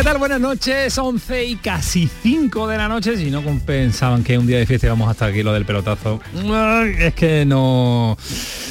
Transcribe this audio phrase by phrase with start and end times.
[0.00, 0.16] ¿Qué tal?
[0.16, 3.18] Buenas noches, 11 y casi 5 de la noche.
[3.18, 6.22] Si no pensaban que un día de fiesta íbamos hasta aquí lo del pelotazo,
[6.98, 8.16] es que no...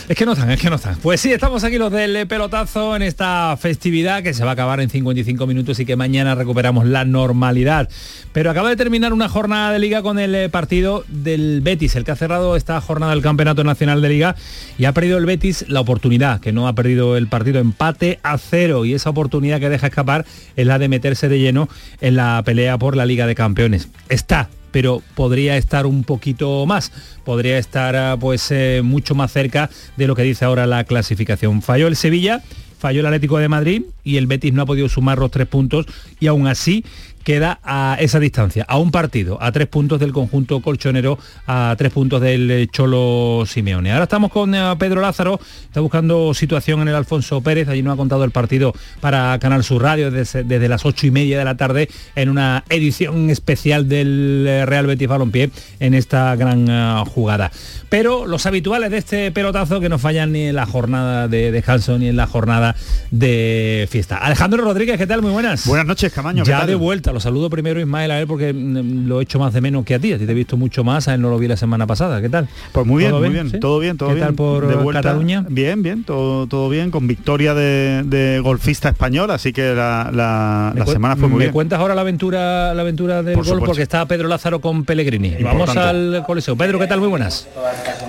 [0.10, 0.98] Es que no están, es que no están.
[1.04, 4.80] Pues sí, estamos aquí los del pelotazo en esta festividad que se va a acabar
[4.80, 7.88] en 55 minutos y que mañana recuperamos la normalidad.
[8.34, 12.06] Pero acaba de terminar una jornada de liga con el eh, partido del Betis, el
[12.06, 14.36] que ha cerrado esta jornada del Campeonato Nacional de Liga
[14.80, 18.40] y ha perdido el Betis la oportunidad, que no ha perdido el partido empate a
[18.40, 21.70] cero y esa oportunidad que deja escapar es la de meterse de lleno
[22.02, 23.90] en la pelea por la Liga de Campeones.
[24.10, 26.92] Está pero podría estar un poquito más,
[27.24, 31.62] podría estar ah, pues eh, mucho más cerca de lo que dice ahora la clasificación.
[31.62, 32.42] Falló el Sevilla,
[32.80, 35.86] falló el Atlético de Madrid y el Betis no ha podido sumar los tres puntos
[36.20, 36.86] y aún así
[37.30, 41.92] queda a esa distancia, a un partido, a tres puntos del conjunto colchonero, a tres
[41.92, 43.92] puntos del eh, Cholo Simeone.
[43.92, 47.94] Ahora estamos con eh, Pedro Lázaro, está buscando situación en el Alfonso Pérez, allí nos
[47.94, 51.46] ha contado el partido para Canal Sur Radio desde, desde las ocho y media de
[51.46, 57.52] la tarde en una edición especial del eh, Real Betis Balompié en esta gran jugada.
[57.90, 62.00] Pero los habituales de este pelotazo que no fallan ni en la jornada de descanso
[62.00, 62.76] ni en la jornada
[63.12, 64.18] de fiesta.
[64.18, 65.22] Alejandro Rodríguez, ¿qué tal?
[65.22, 65.68] Muy buenas.
[65.68, 66.44] Buenas noches, Camaño.
[66.44, 69.52] Ya de vuelta, lo saludo primero Ismael a él porque mm, lo he hecho más
[69.54, 70.14] de menos que a ti.
[70.14, 72.22] A ti te he visto mucho más, a él no lo vi la semana pasada.
[72.22, 72.48] ¿Qué tal?
[72.72, 74.28] Pues muy bien, muy bien, todo bien, todo ¿Qué bien.
[74.28, 75.46] tal por de vuelta, Cataluña?
[75.50, 80.72] Bien, bien, todo, todo bien, con victoria de, de golfista español, así que la, la,
[80.74, 81.54] Me semana fue muy ¿Me bien.
[81.54, 83.56] cuentas ahora la aventura la aventura del Por gol?
[83.56, 83.66] supuesto.
[83.66, 85.36] Porque está Pedro Lázaro con Pellegrini.
[85.44, 85.90] Vamos Importante.
[86.18, 86.56] al coliseo.
[86.56, 87.00] Pedro, ¿qué tal?
[87.02, 87.48] Muy buenas.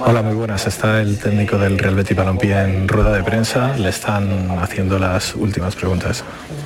[0.07, 0.67] Hola, muy buenas.
[0.69, 3.77] Está el técnico del Real Betis Balompié en rueda de prensa.
[3.77, 4.29] Le están
[4.61, 6.23] haciendo las últimas preguntas.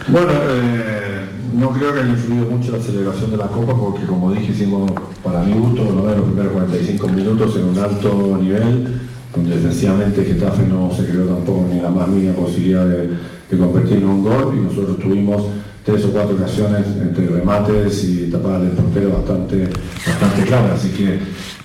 [0.09, 4.33] Bueno, eh, no creo que haya influido mucho la celebración de la Copa porque como
[4.33, 4.91] dije hicimos
[5.23, 9.01] para mi gusto menos los primeros 45 minutos en un alto nivel
[9.35, 13.99] donde sencillamente Getafe no se creó tampoco ni la más mínima posibilidad de, de convertir
[13.99, 15.43] en un gol y nosotros tuvimos
[15.85, 19.69] tres o cuatro ocasiones entre remates y tapadas del portero bastante,
[20.07, 21.19] bastante claras, así que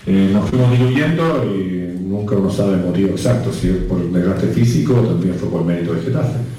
[0.07, 4.11] eh, nos fuimos diluyendo y nunca uno sabe el motivo exacto, si es por el
[4.11, 6.58] desgaste físico o también fue por mérito de Getafe.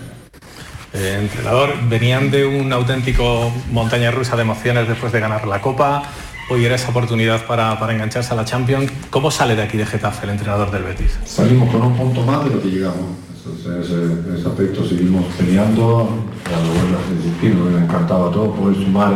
[0.92, 6.02] Eh, entrenador, venían de un auténtico montaña rusa de emociones después de ganar la Copa.
[6.50, 8.90] Hoy era esa oportunidad para, engancharse a la Champions.
[9.10, 11.16] ¿Cómo sale de aquí de Getafe el entrenador del Betis?
[11.24, 13.16] salimos con un punto más de lo que llegamos.
[13.46, 16.08] Entonces, en ese aspecto seguimos peleando.
[16.46, 19.12] A insistir, me encantado a todos poder sumar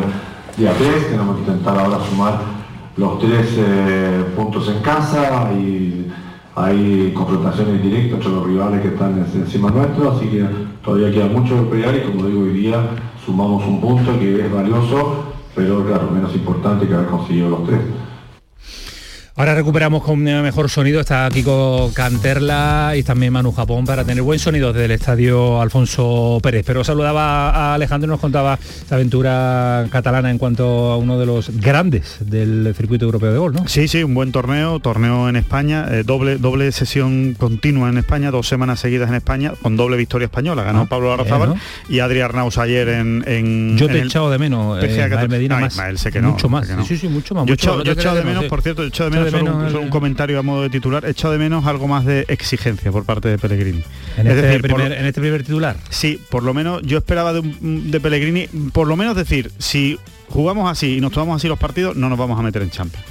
[0.56, 1.08] día 3.
[1.10, 2.40] Tenemos que intentar ahora sumar
[2.96, 6.06] los tres eh, puntos en casa y
[6.54, 10.46] hay confrontaciones directas entre los rivales que están en- encima nuestro, así que
[10.84, 12.80] todavía queda mucho que pelear y como digo hoy día
[13.24, 15.24] sumamos un punto que es valioso,
[15.54, 17.80] pero claro, menos importante que haber conseguido los tres.
[19.36, 21.00] Ahora recuperamos con mejor sonido.
[21.00, 26.38] Está Kiko Canterla y también Manu Japón para tener buen sonido desde el estadio Alfonso
[26.40, 26.64] Pérez.
[26.64, 31.26] Pero saludaba a Alejandro y nos contaba esta aventura catalana en cuanto a uno de
[31.26, 33.66] los grandes del circuito europeo de gol, ¿no?
[33.66, 38.30] Sí, sí, un buen torneo, torneo en España, eh, doble, doble sesión continua en España,
[38.30, 40.62] dos semanas seguidas en España, con doble victoria española.
[40.62, 41.56] Ganó Ah, Pablo bien, Arrazábal ¿no?
[41.88, 43.24] y Adri Arnaus ayer en...
[43.26, 45.28] en Yo te he echado de menos, eh, PGA Ismael 14.
[45.28, 46.00] Medina Ah, más.
[46.00, 46.68] Sé que no, mucho sé más.
[46.68, 46.84] que no.
[46.84, 47.46] Sí, sí, mucho más.
[47.46, 49.72] Yo he echado, de menos, por cierto, he echado de menos, de solo, un- menos,
[49.72, 52.90] solo un comentario a modo de titular, he echado de menos algo más de exigencia
[52.92, 53.82] por parte de Pellegrini.
[54.16, 55.76] En, es este decir, por- primer, en este primer titular.
[55.90, 59.98] Sí, por lo menos yo esperaba de, un- de Pellegrini, por lo menos decir, si
[60.28, 63.04] jugamos así y nos tomamos así los partidos, no nos vamos a meter en Champions.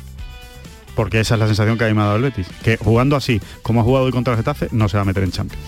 [0.96, 2.48] Porque esa es la sensación que a mí me ha dado el Betis.
[2.64, 5.24] Que jugando así, como ha jugado hoy contra el Getafe, no se va a meter
[5.24, 5.64] en Champions.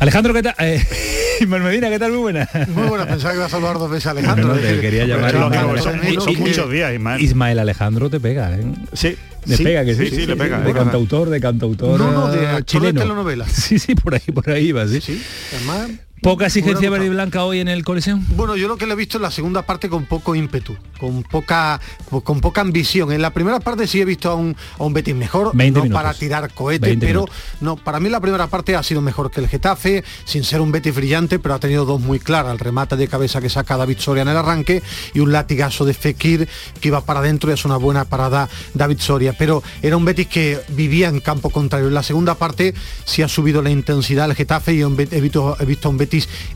[0.00, 0.54] Alejandro, ¿qué tal?
[0.58, 0.82] Eh,
[1.40, 2.10] Ismael Medina, ¿qué tal?
[2.12, 2.48] Muy buena.
[2.68, 4.48] Muy buena, pensaba que iba a saludar dos veces a Alejandro.
[4.48, 7.22] No, no, te Dije, quería llamar son, son muchos días, Ismael.
[7.22, 8.64] Ismael Alejandro te pega, ¿eh?
[8.94, 10.06] Sí, Le sí, pega que sí.
[10.08, 10.60] sí, sí, le pega.
[10.60, 11.98] De cantautor, de cantautor.
[12.00, 13.00] No, no, de actor de chileno.
[13.00, 13.46] telenovela.
[13.48, 15.00] Sí, sí, por ahí, por ahí va, sí.
[15.02, 15.22] Sí,
[15.56, 15.90] además,
[16.22, 18.22] Poca exigencia verde y blanca hoy en el Coliseum.
[18.36, 21.22] Bueno, yo lo que le he visto en la segunda parte con poco ímpetu, con
[21.22, 21.80] poca
[22.10, 23.10] con poca ambición.
[23.10, 25.84] En la primera parte sí he visto a un, a un Betis mejor, 20 no
[25.84, 26.02] minutos.
[26.02, 27.36] para tirar cohetes, 20 pero minutos.
[27.62, 30.72] no, para mí la primera parte ha sido mejor que el Getafe, sin ser un
[30.72, 33.98] Betis brillante, pero ha tenido dos muy claras, el remate de cabeza que saca David
[33.98, 34.82] Soria en el arranque
[35.14, 36.48] y un latigazo de Fekir
[36.80, 40.26] que iba para adentro y es una buena parada David Soria, pero era un Betis
[40.26, 41.88] que vivía en campo contrario.
[41.88, 42.74] En la segunda parte
[43.06, 45.96] sí ha subido la intensidad el Getafe y he he visto, he visto a un
[45.96, 46.09] Betis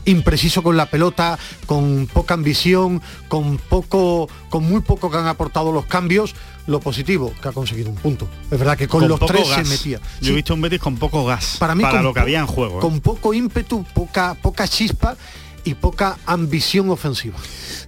[0.05, 5.71] impreciso con la pelota, con poca ambición, con poco, con muy poco que han aportado
[5.71, 6.35] los cambios,
[6.67, 8.27] lo positivo, que ha conseguido un punto.
[8.51, 9.99] Es verdad que con, los tres se metía.
[10.21, 12.47] Yo he visto un Betis con poco gas para, mí para lo que había en
[12.47, 12.77] juego.
[12.77, 12.81] ¿eh?
[12.81, 15.15] Con poco ímpetu, poca, poca chispa
[15.65, 17.35] y poca ambición ofensiva.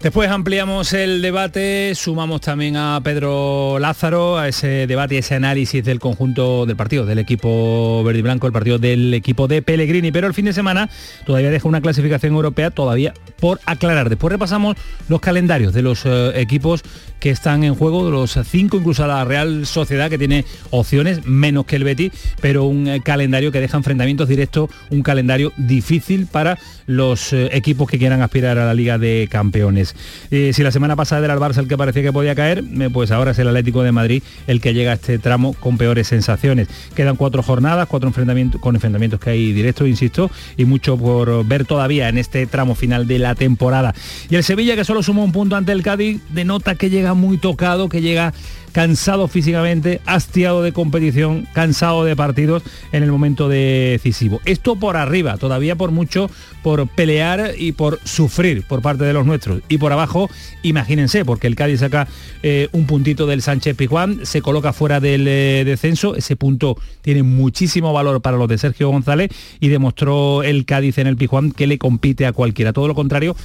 [0.01, 5.83] Después ampliamos el debate, sumamos también a Pedro Lázaro a ese debate y ese análisis
[5.83, 10.12] del conjunto del partido, del equipo verde y blanco, el partido del equipo de Pellegrini,
[10.12, 10.89] pero el fin de semana
[11.25, 14.09] todavía deja una clasificación europea todavía por aclarar.
[14.09, 14.75] Después repasamos
[15.07, 16.83] los calendarios de los eh, equipos
[17.19, 21.25] que están en juego, de los cinco, incluso a la Real Sociedad, que tiene opciones
[21.25, 26.27] menos que el Betis, pero un eh, calendario que deja enfrentamientos directos, un calendario difícil
[26.27, 29.96] para los eh, equipos que quieran aspirar a la Liga de Campeones.
[30.30, 33.31] si la semana pasada era el Barça el que parecía que podía caer, pues ahora
[33.31, 36.68] es el Atlético de Madrid el que llega a este tramo con peores sensaciones.
[36.96, 41.66] Quedan cuatro jornadas, cuatro enfrentamientos con enfrentamientos que hay directos, insisto, y mucho por ver
[41.66, 43.94] todavía en este tramo final de la temporada.
[44.30, 47.38] Y el Sevilla, que solo suma un punto ante el Cádiz, denota que llega muy
[47.38, 48.34] tocado, que llega
[48.72, 54.40] cansado físicamente, hastiado de competición, cansado de partidos en el momento decisivo.
[54.46, 56.30] Esto por arriba, todavía por mucho
[56.64, 59.62] por pelear y por sufrir por parte de los nuestros.
[59.69, 60.30] Y por abajo,
[60.64, 62.08] imagínense, porque el Cádiz saca
[62.44, 67.24] eh, un puntito del Sánchez Pijuán, se coloca fuera del eh, descenso, ese punto tiene
[67.24, 71.68] muchísimo valor para los de Sergio González y demostró el Cádiz en el Pijuán que
[71.68, 72.74] le compite a cualquiera.
[72.74, 73.36] Todo lo contrario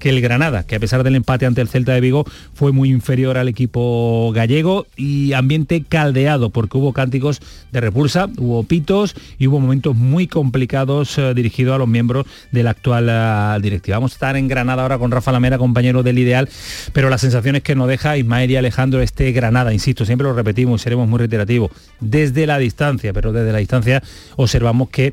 [0.00, 2.24] que el Granada, que a pesar del empate ante el Celta de Vigo
[2.54, 8.64] fue muy inferior al equipo gallego y ambiente caldeado porque hubo cánticos de repulsa, hubo
[8.64, 13.62] pitos y hubo momentos muy complicados eh, dirigidos a los miembros de la actual eh,
[13.62, 13.98] directiva.
[13.98, 16.48] Vamos a estar en Granada ahora con Rafa Lamera, compañero del Ideal,
[16.92, 20.34] pero la sensación es que nos deja Ismael y Alejandro este Granada, insisto, siempre lo
[20.34, 21.70] repetimos, seremos muy reiterativos,
[22.00, 24.02] desde la distancia, pero desde la distancia
[24.36, 25.12] observamos que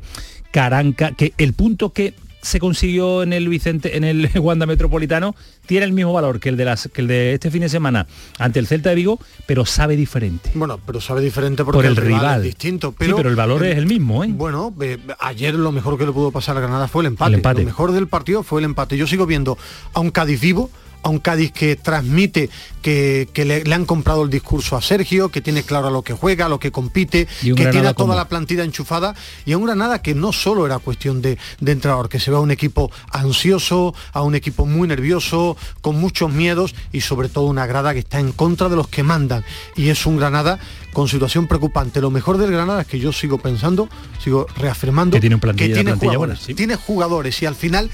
[0.50, 5.34] Caranca, que el punto que se consiguió en el Vicente, en el Wanda Metropolitano,
[5.66, 8.06] tiene el mismo valor que el de las que el de este fin de semana
[8.38, 10.50] ante el Celta de Vigo, pero sabe diferente.
[10.54, 12.92] Bueno, pero sabe diferente porque Por el, rival, es distinto.
[12.92, 14.28] Pero, sí, pero el valor es el mismo, ¿eh?
[14.30, 14.74] Bueno,
[15.20, 17.28] ayer lo mejor que le pudo pasar a Granada fue el empate.
[17.30, 17.60] el empate.
[17.60, 18.96] Lo mejor del partido fue el empate.
[18.96, 19.58] Yo sigo viendo
[19.92, 20.70] a un Cádiz vivo
[21.02, 22.50] a un Cádiz que transmite
[22.82, 26.48] que, le, han comprado el discurso a Sergio, que tiene claro a lo que juega,
[26.48, 29.14] lo que compite, que tiene toda la plantilla enchufada,
[29.44, 32.38] y a un Granada que no solo era cuestión de, de entrenador, que se ve
[32.38, 37.44] a un equipo ansioso, a un equipo muy nervioso, con muchos miedos y sobre todo
[37.46, 39.44] una grada que está en contra de los que mandan.
[39.76, 40.58] Y es un Granada
[40.92, 42.00] con situación preocupante.
[42.00, 43.88] Lo mejor del Granada es que yo sigo pensando,
[44.22, 47.90] sigo reafirmando que tiene, un plantilla, que tiene jugadores, tiene jugadores y al final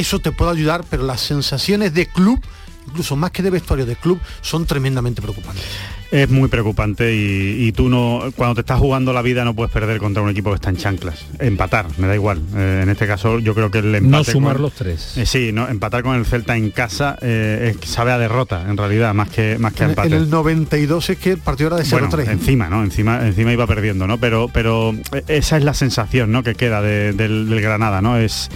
[0.00, 2.40] eso te puede ayudar, pero las sensaciones de club
[2.88, 5.64] incluso más que de vestuario de club, son tremendamente preocupantes.
[6.10, 9.98] Es muy preocupante y, tú no, cuando te estás jugando la vida no puedes perder
[9.98, 11.26] contra un equipo que está en chanclas.
[11.38, 12.40] Empatar, me da igual.
[12.56, 14.10] Eh, en este caso yo creo que el empate...
[14.10, 15.18] No sumar los tres.
[15.18, 19.12] Eh, sí, no, empatar con el Celta en casa eh, sabe a derrota, en realidad,
[19.12, 20.08] más que, más que en, empate.
[20.08, 22.30] En el 92 es que el partido era de 0-3.
[22.30, 22.82] encima, ¿no?
[22.82, 24.16] Encima, encima iba perdiendo, ¿no?
[24.16, 24.94] Pero, pero
[25.26, 26.42] esa es la sensación ¿no?
[26.42, 28.16] que queda del, Granada, ¿no?
[28.16, 28.48] Es,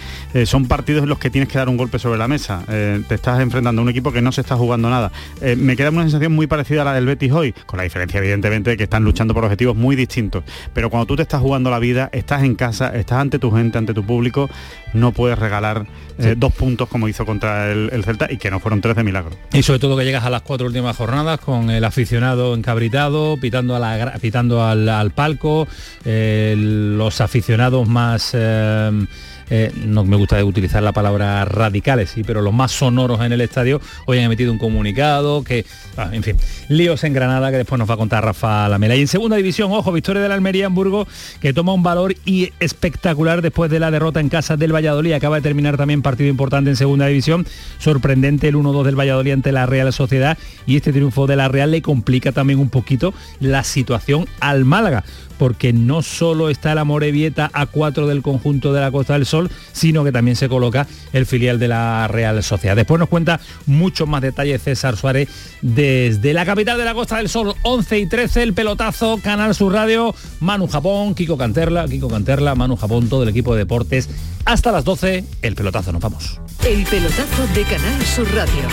[0.46, 2.62] son partidos en los que tienes que dar un golpe sobre la mesa.
[2.66, 5.12] te estás enfrentando a un equipo que no se está jugando nada.
[5.56, 8.70] me queda una sensación muy parecida a la del Betis hoy con la diferencia evidentemente
[8.70, 10.44] de que están luchando por objetivos muy distintos.
[10.72, 13.78] Pero cuando tú te estás jugando la vida, estás en casa, estás ante tu gente,
[13.78, 14.48] ante tu público,
[14.94, 15.86] no puedes regalar
[16.18, 19.36] eh, dos puntos como hizo contra el, Celta y que no fueron tres de milagro.
[19.52, 23.74] Y sobre todo que llegas a las cuatro últimas jornadas con el aficionado encabritado, pitando,
[23.74, 25.66] a la, pitando al, palco,
[26.04, 28.30] eh, los aficionados más...
[28.34, 29.06] Eh,
[29.50, 33.40] eh, no me gusta utilizar la palabra radicales, sí, pero los más sonoros en el
[33.40, 35.64] estadio hoy han emitido un comunicado que,
[35.96, 36.36] ah, en fin,
[36.68, 38.96] líos en Granada que después nos va a contar Rafa Lamela.
[38.96, 41.06] Y en segunda división, ojo, victoria del Almería Hamburgo
[41.40, 45.12] que toma un valor y espectacular después de la derrota en casa del Valladolid.
[45.12, 47.46] Acaba de terminar también partido importante en segunda división.
[47.78, 51.70] Sorprendente el 1-2 del Valladolid ante la Real Sociedad y este triunfo de la Real
[51.70, 55.04] le complica también un poquito la situación al Málaga
[55.42, 59.50] porque no solo está la Morevieta a 4 del conjunto de la Costa del Sol,
[59.72, 62.76] sino que también se coloca el filial de la Real Sociedad.
[62.76, 65.28] Después nos cuenta muchos más detalles César Suárez
[65.60, 69.72] desde la capital de la Costa del Sol, 11 y 13, el pelotazo, Canal Sur
[69.72, 74.10] Radio, Manu Japón, Kiko Canterla, Kiko Canterla, Manu Japón, todo el equipo de deportes.
[74.44, 76.40] Hasta las 12, el pelotazo, nos vamos.
[76.64, 78.68] El pelotazo de Canal Sur Radio,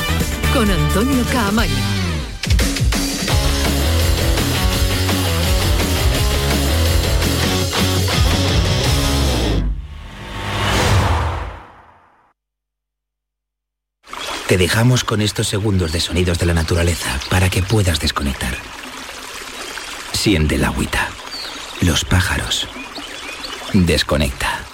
[0.54, 1.99] con Antonio Caamaño.
[14.50, 18.58] Te dejamos con estos segundos de sonidos de la naturaleza para que puedas desconectar.
[20.12, 21.08] Siente la agüita,
[21.82, 22.68] los pájaros.
[23.74, 24.66] Desconecta.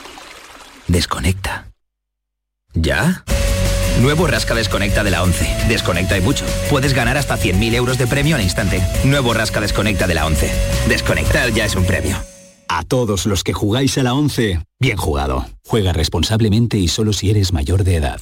[0.87, 1.67] Desconecta.
[2.73, 3.25] ¿Ya?
[3.99, 5.67] Nuevo Rasca Desconecta de la 11.
[5.67, 6.45] Desconecta y mucho.
[6.69, 8.81] Puedes ganar hasta 100.000 euros de premio al instante.
[9.03, 10.51] Nuevo Rasca Desconecta de la 11.
[10.87, 12.17] Desconectar ya es un premio.
[12.69, 15.45] A todos los que jugáis a la 11, bien jugado.
[15.67, 18.21] Juega responsablemente y solo si eres mayor de edad.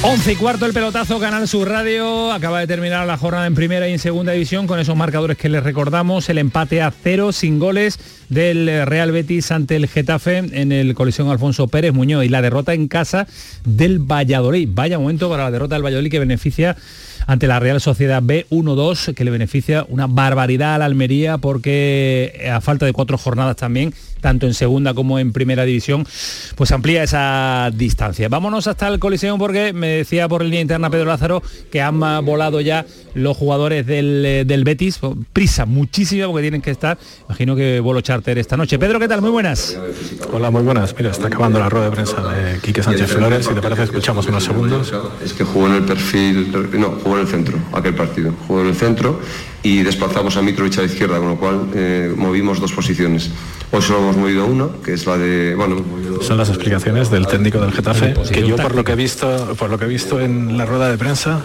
[0.00, 2.32] Once y cuarto el pelotazo Canal Sur Radio.
[2.32, 5.48] Acaba de terminar la jornada en primera y en segunda división con esos marcadores que
[5.48, 6.28] les recordamos.
[6.28, 11.28] El empate a cero sin goles del Real Betis ante el Getafe en el colisión
[11.30, 13.26] Alfonso Pérez Muñoz y la derrota en casa
[13.64, 14.68] del Valladolid.
[14.72, 16.76] Vaya momento para la derrota del Valladolid que beneficia
[17.26, 22.48] ante la Real Sociedad B 1-2 que le beneficia una barbaridad a la Almería porque
[22.50, 26.06] a falta de cuatro jornadas también tanto en segunda como en primera división,
[26.56, 28.28] pues amplía esa distancia.
[28.28, 32.60] Vámonos hasta el Coliseo porque me decía por línea interna Pedro Lázaro que han volado
[32.60, 35.00] ya los jugadores del, del Betis,
[35.32, 38.78] prisa muchísima porque tienen que estar, imagino que vuelo charter esta noche.
[38.78, 39.20] Pedro, ¿qué tal?
[39.20, 39.76] Muy buenas.
[40.32, 40.94] Hola, muy buenas.
[40.96, 44.26] Mira, está acabando la rueda de prensa de Quique Sánchez Flores, si te parece escuchamos
[44.26, 44.92] unos segundos.
[45.24, 48.68] Es que jugó en el perfil, no, jugó en el centro, aquel partido, jugó en
[48.68, 49.20] el centro
[49.62, 53.30] y desplazamos a Mitrovic a la izquierda, con lo cual eh, movimos dos posiciones.
[53.70, 55.54] Hoy solo hemos movido uno, que es la de.
[55.54, 55.76] Bueno,
[56.22, 59.68] son las explicaciones del técnico del Getafe, que yo por lo que he visto, por
[59.68, 61.40] lo que he visto en la rueda de prensa,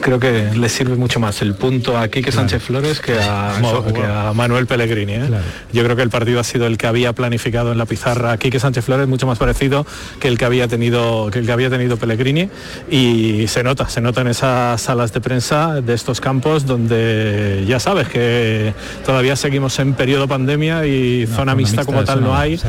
[0.00, 3.54] creo que le sirve mucho más el punto a Quique Sánchez Flores que a,
[3.94, 5.14] que a Manuel Pellegrini.
[5.14, 5.30] ¿eh?
[5.72, 8.58] Yo creo que el partido ha sido el que había planificado en la pizarra Quique
[8.58, 9.86] Sánchez Flores, mucho más parecido
[10.18, 12.50] que el que había tenido, que el que había tenido Pellegrini.
[12.90, 17.78] Y se nota, se nota en esas salas de prensa de estos campos donde ya
[17.78, 18.74] sabes que
[19.06, 22.60] todavía seguimos en periodo pandemia y zona mixta como tal no hay.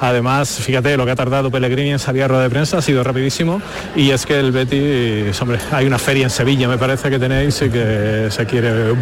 [0.00, 3.02] Además, fíjate lo que ha tardado Pellegrini en salir a rueda de prensa, ha sido
[3.02, 3.60] rapidísimo.
[3.96, 7.60] Y es que el Betis, hombre, hay una feria en Sevilla, me parece que tenéis
[7.62, 8.92] y que se quiere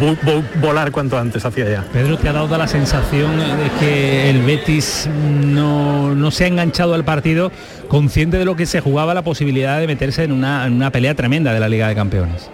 [0.61, 1.83] volar cuanto antes hacia allá.
[1.91, 6.93] Pedro, ¿te ha dado la sensación de que el Betis no, no se ha enganchado
[6.93, 7.51] al partido
[7.87, 11.15] consciente de lo que se jugaba la posibilidad de meterse en una, en una pelea
[11.15, 12.49] tremenda de la Liga de Campeones?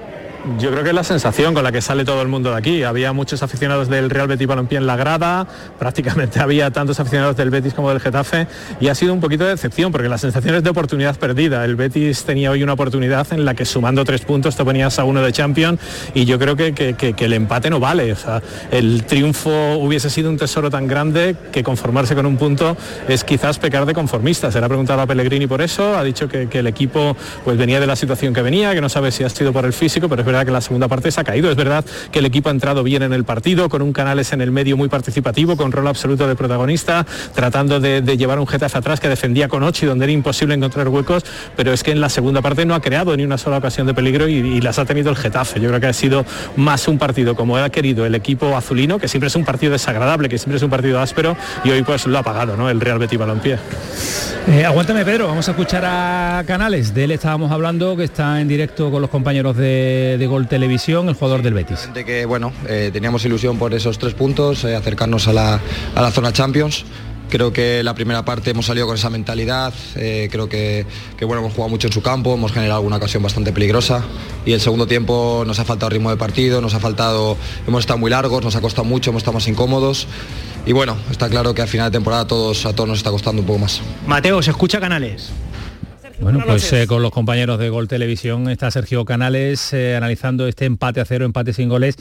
[0.59, 2.83] Yo creo que es la sensación con la que sale todo el mundo de aquí.
[2.83, 5.47] Había muchos aficionados del Real Betis Balompié en la grada,
[5.79, 8.47] prácticamente había tantos aficionados del Betis como del Getafe
[8.79, 11.63] y ha sido un poquito de decepción porque la sensación es de oportunidad perdida.
[11.65, 15.03] El Betis tenía hoy una oportunidad en la que sumando tres puntos te ponías a
[15.03, 15.79] uno de Champions
[16.13, 18.15] y yo creo que, que, el empate no vale.
[18.71, 22.77] El triunfo hubiese sido un tesoro tan grande que conformarse con un punto
[23.07, 24.51] es quizás pecar de conformista.
[24.51, 27.79] Se le ha preguntado a Pellegrini por eso, ha dicho que, el equipo pues venía
[27.79, 30.21] de la situación que venía, que no sabe si ha sido por el físico, pero
[30.21, 31.49] es verdad que la segunda parte se ha caído.
[31.49, 34.41] Es verdad que el equipo ha entrado bien en el partido, con un Canales en
[34.41, 38.99] el medio muy participativo, con rol absoluto de protagonista, tratando de, llevar un Getafe atrás
[38.99, 41.23] que defendía con ocho y donde era imposible encontrar huecos,
[41.55, 43.93] pero es que en la segunda parte no ha creado ni una sola ocasión de
[43.93, 45.59] peligro y, las ha tenido el Getafe.
[45.59, 46.25] Yo creo que ha sido
[46.55, 50.29] más un partido como ha querido el equipo azulino, que siempre es un partido desagradable,
[50.29, 52.69] que siempre es un partido áspero y hoy pues lo ha pagado, ¿no?
[52.69, 53.57] El Real Betis Balompié.
[54.47, 56.93] Eh, aguántame Pedro, vamos a escuchar a Canales.
[56.93, 61.15] De él estábamos hablando, que está en directo con los compañeros de Gol Televisión, el
[61.15, 61.89] jugador del Betis.
[61.93, 66.85] Que bueno, eh, teníamos ilusión por esos tres puntos, eh, acercarnos a la, zona Champions.
[67.29, 70.85] Creo que la primera parte hemos salido con esa mentalidad, eh, creo que,
[71.19, 74.01] bueno, hemos jugado mucho en su campo, hemos generado alguna ocasión bastante peligrosa
[74.45, 77.35] y el segundo tiempo nos ha faltado ritmo de partido, nos ha faltado,
[77.67, 80.07] hemos estado muy largos, nos ha costado mucho, hemos estado más incómodos
[80.65, 83.11] y bueno, está claro que a final de temporada a todos, a todos nos está
[83.11, 83.81] costando un poco más.
[84.05, 85.31] Mateo, ¿se escucha Canales?
[86.19, 90.65] Bueno, pues eh, con los compañeros de Gol Televisión está Sergio Canales eh, analizando este
[90.65, 91.95] empate a cero, empate sin goles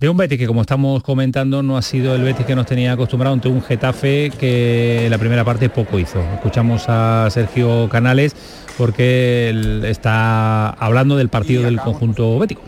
[0.00, 2.92] de un Betis que como estamos comentando no ha sido el Betis que nos tenía
[2.92, 6.20] acostumbrado ante un Getafe que la primera parte poco hizo.
[6.34, 8.34] Escuchamos a Sergio Canales
[8.76, 12.62] porque él está hablando del partido del conjunto bético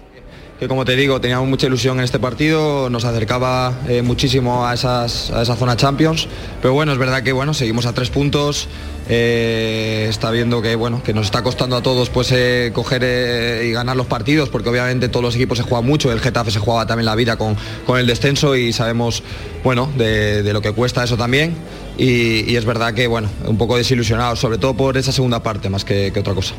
[0.59, 4.75] que como te digo, teníamos mucha ilusión en este partido, nos acercaba eh, muchísimo a,
[4.75, 6.29] esas, a esa zona Champions,
[6.63, 8.69] pero bueno, es verdad que bueno, seguimos a tres puntos,
[9.09, 13.73] eh, está viendo que bueno, que nos está costando a todos pues eh, coger y
[13.73, 16.87] ganar los partidos, porque obviamente todos los equipos se juegan mucho, el Getafe se jugaba
[16.87, 19.25] también la vida con, con el descenso y sabemos
[19.65, 21.57] bueno, de, de lo que cuesta eso también
[21.97, 25.85] y, es verdad que, bueno, un poco desilusionado, sobre todo por esa segunda parte más
[25.85, 26.55] que, que otra cosa.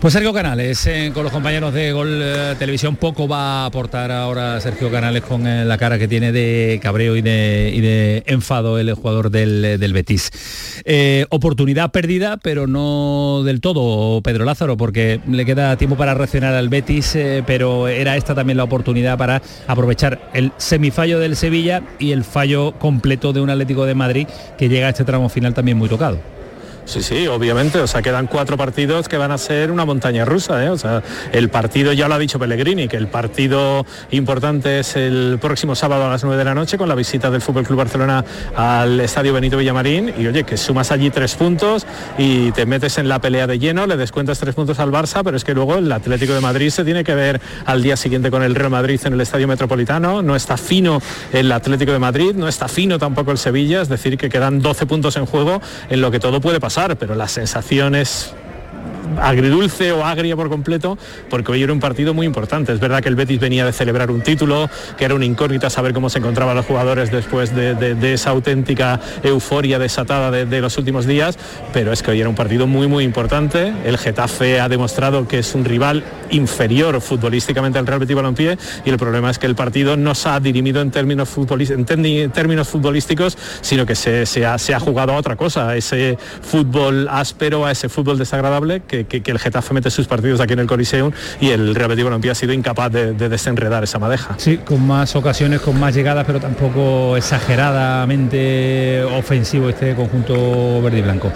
[0.00, 4.10] Pues Sergio Canales, eh, con los compañeros de Gol eh, Televisión, poco va a aportar
[4.10, 8.92] ahora Sergio Canales con eh, la cara que tiene de cabreo y de, enfado el
[8.94, 10.30] jugador del, del Betis.
[11.30, 16.68] Oportunidad perdida, pero no del todo, Pedro Lázaro, porque le queda tiempo para reaccionar al
[16.68, 17.16] Betis,
[17.46, 22.72] pero era esta también la oportunidad para aprovechar el semifallo del Sevilla y el fallo
[22.78, 24.26] completo de un Atlético de Madrid
[24.64, 26.18] que llega a este tramo final también muy tocado.
[26.86, 27.80] Sí, sí, obviamente.
[27.80, 30.62] O sea, quedan cuatro partidos que van a ser una montaña rusa.
[30.64, 30.68] ¿eh?
[30.68, 35.38] O sea, el partido ya lo ha dicho Pellegrini, que el partido importante es el
[35.40, 38.24] próximo sábado a las 9 de la noche con la visita del Fútbol Club Barcelona
[38.54, 40.12] al Estadio Benito Villamarín.
[40.18, 41.86] Y oye, que sumas allí tres puntos
[42.18, 45.38] y te metes en la pelea de lleno, le descuentas tres puntos al Barça, pero
[45.38, 48.42] es que luego el Atlético de Madrid se tiene que ver al día siguiente con
[48.42, 50.22] el Real Madrid en el Estadio Metropolitano.
[50.22, 51.00] No está fino
[51.32, 54.84] el Atlético de Madrid, no está fino tampoco el Sevilla, es decir, que quedan 12
[54.84, 58.34] puntos en juego en lo que todo puede pasar pero la sensación es
[59.20, 60.98] agridulce o agria por completo,
[61.30, 62.72] porque hoy era un partido muy importante.
[62.72, 65.92] Es verdad que el Betis venía de celebrar un título, que era una incógnita saber
[65.92, 71.38] cómo se encontraban los jugadores después de, esa auténtica euforia desatada de, los últimos días,
[71.72, 73.72] pero es que hoy era un partido muy, muy importante.
[73.84, 78.90] El Getafe ha demostrado que es un rival inferior futbolísticamente al Real Betis Balompié y
[78.90, 83.94] el problema es que el partido no se ha dirimido en términos, futbolísticos, sino que
[83.94, 88.18] se, ha, se ha jugado a otra cosa, a ese fútbol áspero, a ese fútbol
[88.18, 91.74] desagradable que, que, que, el Getafe mete sus partidos aquí en el Coliseum y el
[91.74, 94.34] Real Betis Balompié ha sido incapaz de, de, desenredar esa madeja.
[94.38, 101.02] Sí, con más ocasiones, con más llegadas, pero tampoco exageradamente ofensivo este conjunto verde y
[101.02, 101.32] blanco.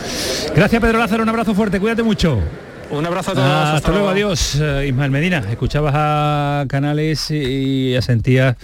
[0.55, 2.41] Gracias Pedro Lázaro, un abrazo fuerte, cuídate mucho.
[2.91, 3.47] Un abrazo a todos.
[3.47, 4.55] hasta, hasta luego, adiós.
[4.55, 8.57] Uh, Ismael Medina, escuchabas a Canales y asentías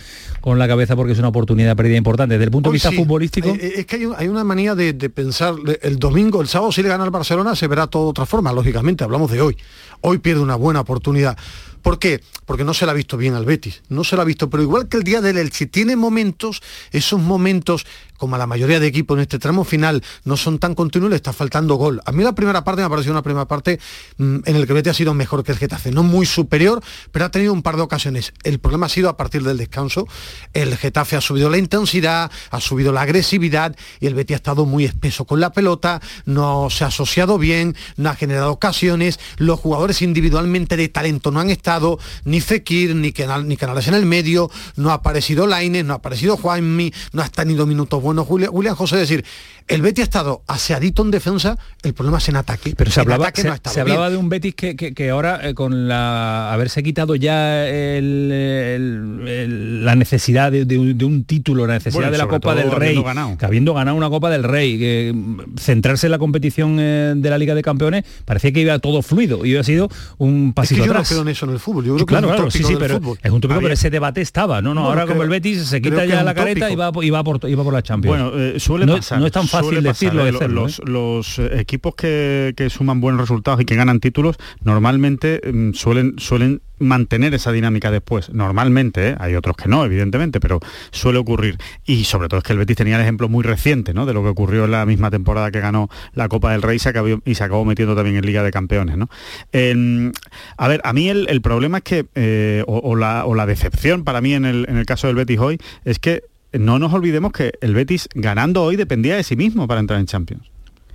[0.45, 2.35] con la cabeza porque es una oportunidad perdida importante.
[2.35, 2.97] Desde el punto de vista sí.
[2.97, 3.49] futbolístico...
[3.49, 6.83] Eh, es que hay, hay, una manía de, de pensar, el domingo, el sábado si
[6.83, 9.57] le gana el Barcelona se verá todo de otra forma, lógicamente, hablamos de hoy.
[10.03, 11.39] Hoy pierde una buena oportunidad.
[11.81, 12.21] ¿Por qué?
[12.45, 14.63] Porque no se la ha visto bien al Betis, no se la ha visto, pero
[14.63, 16.61] igual que el día del Elche, tiene momentos,
[16.93, 17.87] esos momentos,
[18.19, 21.17] como a la mayoría de equipos en este tramo final, no son tan continuos, le
[21.17, 22.01] está faltando gol.
[22.05, 23.81] A mí la primera parte me ha parecido una primera parte
[24.19, 27.25] mmm, en el que Betis ha sido mejor que el Getafe, no muy superior, pero
[27.25, 28.33] ha tenido un par de ocasiones.
[28.43, 30.07] El problema ha sido a partir del descanso,
[30.53, 34.67] el Getafe ha subido la intensidad, ha subido la agresividad y el Betis ha estado
[34.67, 39.59] muy espeso con la pelota, no se ha asociado bien, no ha generado ocasiones, los
[39.61, 44.91] jugadores individualmente de talento no han estado ni Fekir, ni Canales en el medio, no
[44.91, 48.97] ha aparecido Laines, no ha aparecido Juanmi, no ha tenido minutos buenos William, William José,
[48.97, 49.25] es decir,
[49.67, 52.75] el Betis ha estado aseadito en defensa, el problema es en ataque.
[52.77, 55.55] Pero se hablaba, se, no se hablaba de un Betis que, que, que ahora eh,
[55.55, 61.25] con la haberse quitado ya el, el, el, la necesidad de, de, un, de, un,
[61.25, 63.39] título, la necesidad bueno, de la Copa del Rey, ganado.
[63.39, 67.31] que habiendo ganado una Copa del Rey, que mm, centrarse en la competición eh, de
[67.31, 69.89] la Liga de Campeones, parecía que iba todo fluido y ha sido
[70.19, 71.11] un pasito es que yo atrás.
[71.11, 71.85] no creo en eso en el fútbol.
[71.87, 73.19] Yo creo claro, que claro, sí, sí, pero fútbol.
[73.23, 74.61] es un tópico, pero ese debate estaba.
[74.61, 77.09] No, no, no ahora como el Betis se quita ya la careta y va, y
[77.09, 78.33] va, por, y va por la Champions.
[78.33, 79.21] Bueno, eh, suele no, pasar.
[79.21, 80.25] No es tan fácil decirlo.
[80.25, 80.83] De hacerlo, los, ¿eh?
[80.87, 86.61] los, equipos que, que, suman buenos resultados y que ganan títulos normalmente mmm, suelen, suelen
[86.79, 88.31] mantener esa dinámica después.
[88.31, 89.17] Normalmente, ¿eh?
[89.19, 91.59] hay otros que no, evidentemente, pero suele ocurrir.
[91.85, 94.07] Y sobre todo es que el Betis tenía el ejemplo muy reciente, ¿no?
[94.07, 96.79] De lo que ocurrió en la misma temporada que ganó la Copa del Rey y
[96.79, 99.09] se acabó, y se acabó metiendo también en Liga de Campeones, ¿no?
[99.53, 100.13] Eh,
[100.57, 103.47] a ver, a mí el, el problema es que, eh, o, o, la, o, la,
[103.47, 106.23] decepción para mí en el, en el caso del Betis hoy, es que
[106.59, 110.07] no nos olvidemos que el Betis ganando hoy dependía de sí mismo para entrar en
[110.07, 110.55] Champions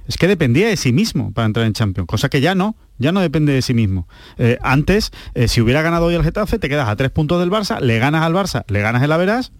[0.10, 3.12] es que dependía de sí mismo para entrar en Champions, cosa que ya no, ya
[3.12, 4.08] no depende de sí mismo.
[4.40, 7.52] Eh, antes, eh, si hubiera ganado hoy el Getafe, te quedas a tres puntos del
[7.52, 9.52] Barça, le ganas al Barça, le ganas el Averas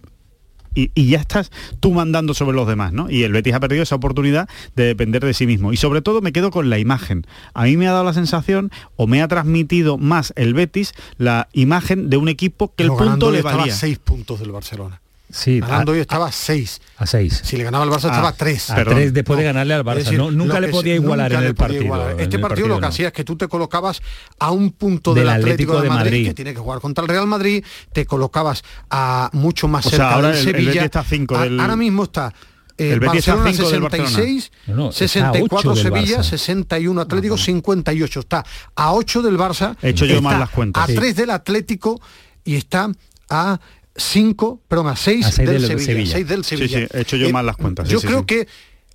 [0.74, 3.08] y, y, ya estás tú mandando sobre los demás, ¿no?
[3.08, 5.72] Y el Betis ha perdido esa oportunidad de depender de sí mismo.
[5.72, 7.26] Y sobre todo me quedo con la imagen.
[7.54, 11.48] A mí me ha dado la sensación, o me ha transmitido más el Betis, la
[11.52, 13.58] imagen de un equipo que Pero el punto le valía.
[13.58, 13.74] valía.
[13.74, 15.00] seis puntos del Barcelona.
[15.32, 16.80] Sí, ganando a, hoy estaba a 6.
[16.98, 17.42] A 6.
[17.44, 18.70] Si le ganaba al Barça Ah, estaba a 3.
[18.70, 19.96] A 3 después no, de ganarle al Barça.
[19.96, 21.82] decir, no, nunca le podía igualar en el partido.
[21.84, 22.10] Igualar.
[22.12, 22.86] Este partido, partido, lo que no.
[22.86, 24.02] hacía es que tú te colocabas
[24.38, 27.02] a un punto del, del Atlético, Atlético, de, Madrid, Madrid, que tiene que jugar contra
[27.02, 30.80] el Real Madrid, te colocabas a mucho más o cerca sea, ahora del el, Sevilla.
[30.80, 31.60] El está cinco del...
[31.60, 32.32] Ahora mismo está
[32.80, 36.22] eh, el Barcelona está 66, no, no, 64 Sevilla, Barça.
[36.22, 38.20] 61 Atlético, 58.
[38.20, 39.76] Está a 8 del Barça.
[39.82, 40.82] He hecho yo mal las cuentas.
[40.82, 41.12] A 3 sí.
[41.12, 42.00] del Atlético
[42.42, 42.90] y está
[43.28, 43.60] a
[43.96, 46.12] 5, perdón, a 6 del, del, Sevilla, Sevilla.
[46.12, 46.78] 6 del Sevilla.
[46.78, 47.88] Sí, sí, he hecho yo eh, mal las cuentas.
[47.88, 48.26] Yo sí, creo sí.
[48.26, 48.48] que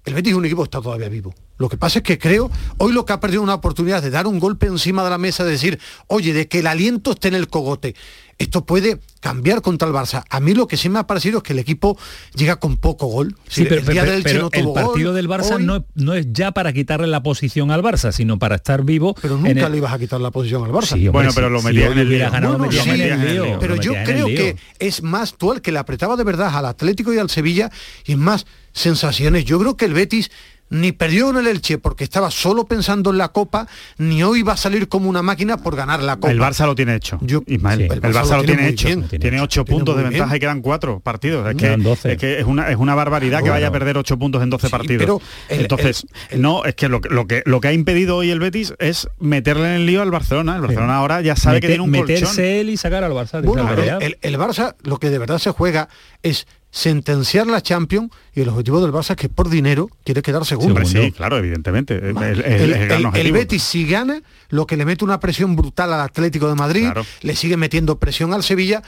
[0.06, 1.34] el Betis es un equipo que está todavía vivo.
[1.58, 4.28] Lo que pasa es que creo, hoy lo que ha perdido una oportunidad de dar
[4.28, 7.36] un golpe encima de la mesa, de decir, oye, de que el aliento esté en
[7.36, 7.96] el cogote.
[8.38, 10.26] Esto puede cambiar contra el Barça.
[10.30, 11.98] A mí lo que sí me ha parecido es que el equipo
[12.34, 13.34] llega con poco gol.
[13.48, 15.16] Sí, el pero, día pero- del Elche pero no el tuvo partido gol.
[15.16, 18.56] del Barça Hoy- no, no es ya para quitarle la posición al Barça, sino para
[18.56, 19.16] estar vivo.
[19.22, 20.96] Pero nunca le ibas a quitar la posición al Barça.
[20.96, 22.32] Sí, hombre, Bueno, pero lo metías hoy en el hubiera lío.
[22.34, 25.54] ganado, Bueno, metías sí, en el lío, pero yo el creo que es más tú
[25.54, 27.72] el que le apretaba de verdad al Atlético y al Sevilla
[28.06, 29.46] y es más sensaciones.
[29.46, 30.30] Yo creo que el Betis
[30.70, 34.54] ni perdió en el Elche porque estaba solo pensando en la Copa, ni hoy va
[34.54, 36.32] a salir como una máquina por ganar la Copa.
[36.32, 37.20] El Barça lo tiene hecho.
[37.46, 37.84] Ismael, Sí.
[37.94, 38.88] el, Barça, lo tiene, hecho.
[38.88, 39.08] bien.
[39.08, 40.14] Tiene ocho Tiene puntos de bien.
[40.14, 41.48] ventaja y quedan cuatro partidos.
[41.48, 42.12] Es que, Quedan 12.
[42.14, 44.70] es que es una es una barbaridad que vaya a perder ocho puntos en 12
[44.70, 45.00] partidos.
[45.02, 48.32] pero el- Entonces, no, es que lo, que- lo que lo que ha impedido hoy
[48.32, 50.56] el Betis es meterle en el lío al Barcelona.
[50.56, 52.44] El Barcelona ahora ya sabe que tiene un meterse colchón.
[52.44, 53.40] él y sacar al Barça.
[53.42, 53.98] de Bueno, esa pelea.
[54.02, 55.90] el, el- el Barça lo que de verdad se juega
[56.24, 56.48] es
[56.80, 60.84] sentenciar la Champions y el objetivo del Barça es que por dinero quiere quedar segundo.
[60.86, 61.96] Sí, claro, evidentemente.
[61.96, 63.34] El, el- el- El, el gran el- el objetivo.
[63.38, 67.06] Betis si gana, lo que le mete una presión brutal al Atlético de Madrid, Claro.
[67.22, 68.84] le sigue metiendo presión al Sevilla.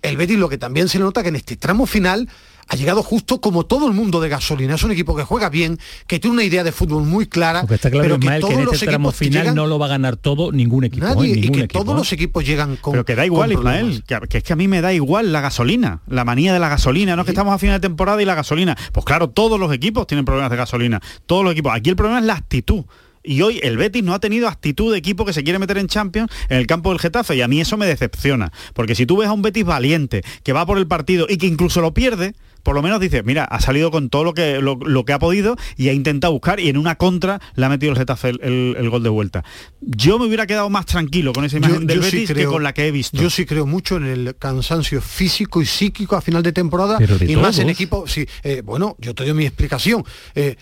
[0.00, 2.26] El Betis lo que también se le nota que en este tramo final
[2.68, 4.74] ha llegado justo como todo el mundo de gasolina.
[4.74, 7.76] Es un equipo que juega bien, que tiene una idea de fútbol muy clara, Porque
[7.76, 9.54] está claro, pero que Ismael, que todos en los este tramo equipos que final llegan-
[9.54, 11.06] no lo va a ganar todo ningún equipo.
[11.06, 11.36] nadie ¿eh?
[11.36, 11.98] y Ningún que equipo, todos ¿eh?
[11.98, 13.52] los equipos llegan con Pero que da igual.
[13.52, 16.58] Ismael, que, que es que a mí me da igual la gasolina, la manía de
[16.58, 18.76] la gasolina, no es que estamos a final de temporada y la gasolina.
[18.92, 21.72] Pues claro, todos los equipos tienen problemas de gasolina, todos los equipos.
[21.74, 22.84] Aquí el problema es la actitud.
[23.28, 25.88] Y hoy el Betis no ha tenido actitud de equipo que se quiere meter en
[25.88, 28.52] Champions en el campo del Getafe y a mí eso me decepciona.
[28.72, 31.48] Porque si tú ves a un Betis valiente, que va por el partido y que
[31.48, 32.34] incluso lo pierde,
[32.66, 35.20] por lo menos dices, mira, ha salido con todo lo que, lo, lo que ha
[35.20, 38.40] podido y ha intentado buscar y en una contra le ha metido el Getafe el,
[38.42, 39.44] el- el gol de vuelta.
[39.80, 42.74] Yo me hubiera quedado más tranquilo con esa imagen del sí Betis que con la
[42.74, 43.16] que he visto.
[43.22, 47.16] Yo sí creo mucho en el cansancio físico y psíquico a final de temporada Pero
[47.18, 48.08] de y más en equipo.
[48.08, 50.04] Sí, eh, bueno, yo te doy mi explicación.
[50.34, 50.56] Eh,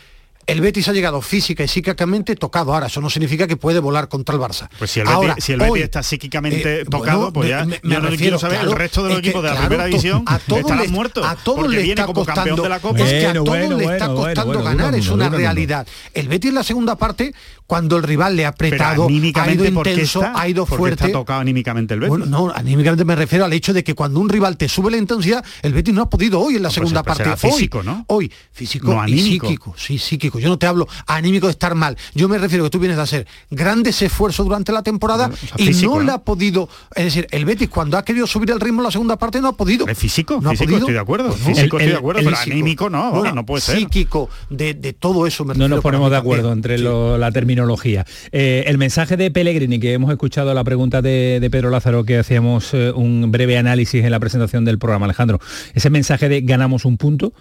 [0.46, 2.74] el Betis ha llegado física y psíquicamente tocado.
[2.74, 4.68] Ahora, eso no significa que puede volar contra el Barça.
[4.78, 7.44] Pues si el Betis, Ahora, si el Betis hoy, está psíquicamente eh, tocado, bueno, pues
[7.46, 9.54] me- ya me- no refiero, quiero saber claro, el resto de los equipos de la
[9.54, 11.26] claro, primera división a todos estarán les- muertos.
[11.26, 12.98] a todos porque le viene está como campeón costando- de la Copa.
[13.00, 15.86] Es que a todos bueno, le está bueno, costando bueno, ganar, es una realidad.
[16.12, 17.34] El Betis en la segunda parte,
[17.66, 20.40] cuando el rival le ha apretado, ha ido ¿por qué intenso, está?
[20.40, 21.04] ha ido ¿Por qué fuerte.
[21.06, 22.10] está tocado anímicamente el Betis?
[22.10, 24.96] Bueno, no, anímicamente me refiero al hecho de que cuando un rival te sube la
[24.98, 27.34] intensidad, el Betis no ha podido hoy en la pues segunda parte.
[27.36, 28.04] físico, ¿no?
[28.08, 29.46] Hoy, físico No, y anímico.
[29.46, 29.74] psíquico.
[29.78, 30.33] Sí, psíquico.
[30.38, 31.96] Yo no te hablo anímico de estar mal.
[32.14, 35.94] Yo me refiero que tú vienes a hacer grandes esfuerzos durante la temporada y físico,
[35.94, 36.12] no, le ¿no?
[36.14, 36.68] ha podido.
[36.94, 39.48] Es decir, el Betis cuando ha querido subir el ritmo en la segunda parte no
[39.48, 39.86] ha podido.
[39.88, 40.78] Es físico, no ha físico, podido.
[40.78, 41.28] estoy de acuerdo.
[41.28, 41.46] Pues no.
[41.46, 42.52] Físico, estoy El- de acuerdo, el pero físico.
[42.54, 43.76] anímico no, Bueno, no puede ser.
[43.78, 46.34] Psíquico, de, de todo eso me No nos ponemos de también.
[46.38, 48.04] acuerdo entre lo- la terminología.
[48.32, 52.18] Eh, el mensaje de Pellegrini, que hemos escuchado la pregunta de, de Pedro Lázaro, que
[52.18, 55.40] hacíamos eh, un breve análisis en la presentación del programa, Alejandro.
[55.74, 57.32] Ese mensaje de ganamos un punto,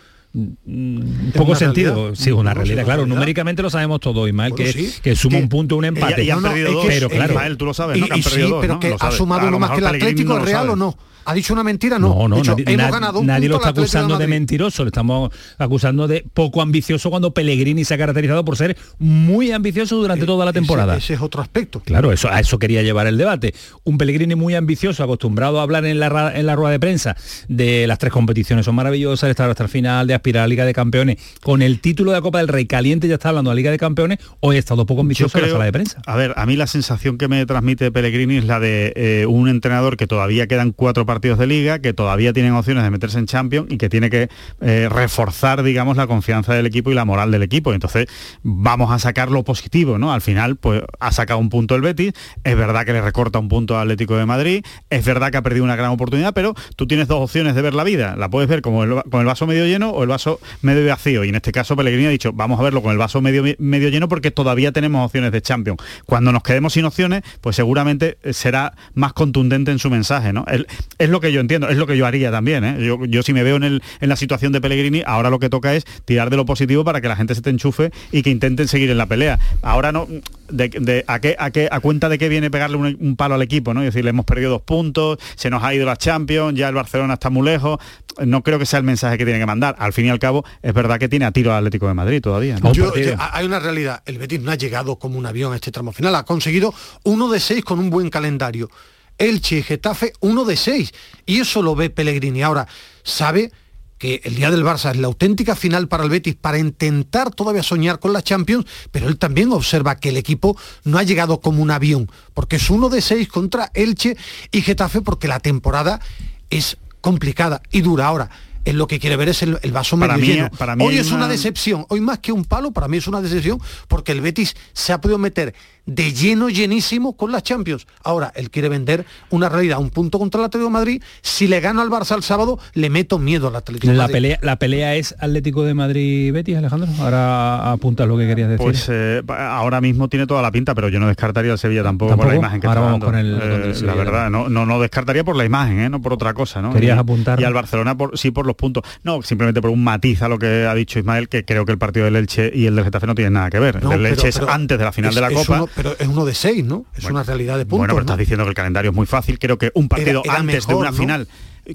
[1.36, 1.94] poco sentido.
[1.96, 2.16] realidad.
[2.16, 2.98] Sí, una No, realidad, una claro.
[3.02, 3.16] realidad.
[3.16, 4.94] Numéricamente lo sabemos todo, Ismael, Bueno, que, sí.
[5.02, 6.24] que suma Que- un punto, un empate.
[6.24, 6.86] y han No, no, perdido dos.
[6.88, 7.34] pero claro.
[7.34, 8.06] Ismael, tú lo sabes, ¿no?
[8.06, 8.80] Y, Que han y perdido sí, dos, pero ¿no?
[8.80, 10.76] que Lo ha sumado lo uno más que el Atlético, no lo ¿es real o
[10.76, 10.98] no?
[11.26, 11.98] ¿Ha dicho una mentira?
[11.98, 12.10] No.
[12.10, 14.18] No, no, hecho, nadie, hemos nad- ganado un nadie lo punto está al Atlético acusando
[14.18, 18.76] de mentiroso, le estamos acusando de poco ambicioso cuando Pellegrini se ha caracterizado por ser
[19.00, 20.98] muy ambicioso durante toda la Ese- temporada.
[20.98, 21.80] Ese, es otro aspecto.
[21.80, 23.56] Claro, eso, a eso quería llevar el debate.
[23.86, 27.16] Un Pellegrini muy ambicioso, acostumbrado a hablar en la, en la rueda de prensa
[27.48, 30.74] de las tres competiciones son maravillosas, estar hasta el final, de aspirar a Liga de
[30.74, 31.18] Campeones.
[31.42, 33.72] Con el título de la Copa del Rey caliente ya está hablando de la Liga
[33.72, 36.02] de Campeones, hoy ha estado poco ambicioso en la sala de prensa.
[36.06, 39.50] A ver, a mí la sensación que me transmite Pellegrini es la de eh, un
[39.50, 43.26] entrenador que todavía quedan cuatro partidos de liga, que todavía tienen opciones de meterse en
[43.26, 44.30] Champions y que tiene que
[44.62, 47.74] eh, reforzar, digamos, la confianza del equipo y la moral del equipo.
[47.74, 48.08] Entonces,
[48.44, 50.14] vamos a sacar lo positivo, ¿no?
[50.14, 52.14] Al final, pues ha sacado un punto el Betis,
[52.46, 55.42] es verdad que le recorta un punto al Atlético de Madrid, es verdad que ha
[55.42, 58.16] perdido una gran oportunidad, pero tú tienes dos opciones de ver la vida.
[58.16, 61.24] La puedes ver como el, con el vaso medio lleno o el vaso medio vacío.
[61.24, 63.90] Y en este caso Pellegrini ha dicho, vamos a verlo con el vaso medio, medio
[63.90, 65.80] lleno porque todavía tenemos opciones de Champions.
[66.06, 70.46] Cuando nos quedemos sin opciones, pues seguramente eh, será más contundente en su mensaje, ¿no?
[70.48, 72.78] El- es lo que yo entiendo, es lo que yo haría también, ¿eh?
[72.86, 75.50] Yo, yo si me veo en, el, en la situación de Pellegrini, ahora lo que
[75.50, 78.30] toca es tirar de lo positivo para que la gente se te enchufe y que
[78.30, 79.40] intenten seguir en la pelea.
[79.62, 80.08] Ahora no,
[80.50, 83.42] de, de- a, qué, a, qué, a cuenta de qué viene pegarle un, palo al
[83.42, 83.82] equipo, ¿no?
[83.82, 86.76] Es decir, le hemos perdido dos puntos, se nos ha ido la Champions, ya el
[86.76, 87.80] Barcelona está muy lejos.
[88.24, 89.76] No creo que sea el mensaje que tiene que mandar.
[89.80, 92.22] Al fin y al cabo, es verdad que tiene a tiro al Atlético de Madrid
[92.22, 92.58] todavía.
[92.60, 92.74] ¿no?
[92.74, 95.72] Yo- yo- hay una realidad, el Betis no ha llegado como un avión a este
[95.72, 98.70] tramo final, ha conseguido uno de seis con un buen calendario.
[99.18, 100.92] Elche y Getafe, uno de seis.
[101.26, 102.42] Y eso lo ve Pellegrini.
[102.42, 102.68] Ahora,
[103.04, 103.52] sabe
[104.00, 107.64] que el día del Barça es la auténtica final para el Betis para intentar todavía
[107.64, 111.62] soñar con la Champions, pero él también observa que el equipo no ha llegado como
[111.62, 114.18] un avión, porque es uno de seis contra Elche
[114.52, 116.02] y Getafe, porque la temporada
[116.50, 118.08] es complicada y dura.
[118.08, 118.30] Ahora,
[118.66, 120.50] es lo que quiere ver es el, el vaso Para medio mí- lleno.
[120.58, 123.08] para mí hoy es una una- decepción, hoy más que un palo, para mí es
[123.08, 125.54] una decepción porque el Betis se ha podido meter
[125.86, 127.88] de lleno, llenísimo con las Champions.
[128.04, 131.04] Ahora, él quiere vender una realidad, un punto contra el Atlético de Madrid.
[131.22, 134.14] Si le gano al Barça el sábado, le meto miedo al Atlético de La Madrid.
[134.14, 136.90] pelea, la pelea es Atlético de Madrid-Betis, Alejandro.
[137.00, 138.64] Ahora apuntas lo que querías decir.
[138.64, 142.16] Pues eh, ahora mismo tiene toda la pinta, pero yo no descartaría al Sevilla tampoco,
[142.16, 143.06] por la imagen que Ahora está vamos dando.
[143.06, 145.90] con el- Eh, con el la verdad, no, no, no descartaría por la imagen, ¿eh?
[145.90, 146.72] no por otra cosa, ¿no?
[146.74, 147.40] Querías y, apuntar.
[147.42, 148.84] Y al Barcelona por, sí por los puntos.
[149.04, 151.78] No, simplemente por un matiz a lo que ha dicho Ismael, que creo que el
[151.78, 153.84] partido del Elche y el del Getafe no tienen nada que ver.
[153.84, 155.56] No, el del pero- Elche es antes de la final es- de la Copa.
[155.58, 156.86] uno- pero es uno de seis, ¿no?
[156.96, 157.80] Es una realidad de puntos.
[157.80, 158.12] Bueno, pero ¿no?
[158.14, 159.40] estás diciendo que el calendario es muy fácil.
[159.40, 160.98] Creo que un partido Era- era antes de una ¿no?
[160.98, 161.28] final.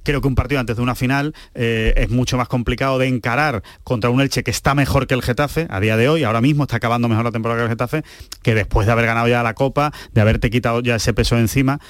[0.02, 3.62] Creo que un partido antes de una final eh, es mucho más complicado de encarar
[3.84, 6.64] contra un Elche que está mejor que el Getafe a día de hoy, ahora mismo
[6.64, 8.02] está acabando mejor la temporada que el Getafe,
[8.42, 11.80] que después de haber ganado ya la Copa, de haberte quitado ya ese peso encima,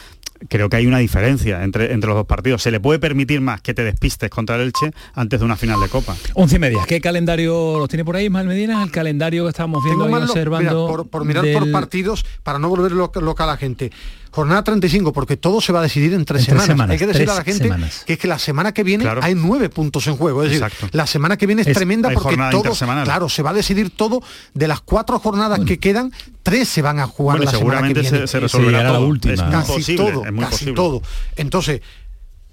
[0.49, 2.63] creo que hay una diferencia entre, entre los dos partidos.
[2.63, 5.81] Se le puede permitir más que te despistes contra el Elche antes de una final
[5.81, 6.17] de Copa.
[6.35, 6.79] Once y media.
[6.87, 8.83] ¿Qué calendario los tiene por ahí, Ismael Medina?
[8.83, 10.87] El calendario que estamos viendo y observando.
[10.87, 13.91] mira, por, por mirar por partidos, para no volver loca, loca a la gente.
[14.31, 16.67] Jornada 35, porque todo se va a decidir en tres, En tres semanas.
[16.67, 18.03] semanas, Hay que decirle a la gente semanas.
[18.07, 19.21] que es que la semana que viene Claro.
[19.23, 20.43] hay nueve puntos en juego.
[20.43, 20.89] Es decir, Exacto.
[20.97, 22.73] la semana que viene es, Es- tremenda porque todo,
[23.05, 24.23] claro, se va a decidir todo.
[24.55, 26.13] De las cuatro jornadas que quedan,
[26.43, 28.19] tres se van a jugar Bueno, la semana que seguramente viene.
[28.27, 29.35] se, se resolverá la última.
[29.35, 30.75] Es casi posible, todo, es muy casi posible.
[30.75, 31.03] todo.
[31.37, 31.81] Entonces,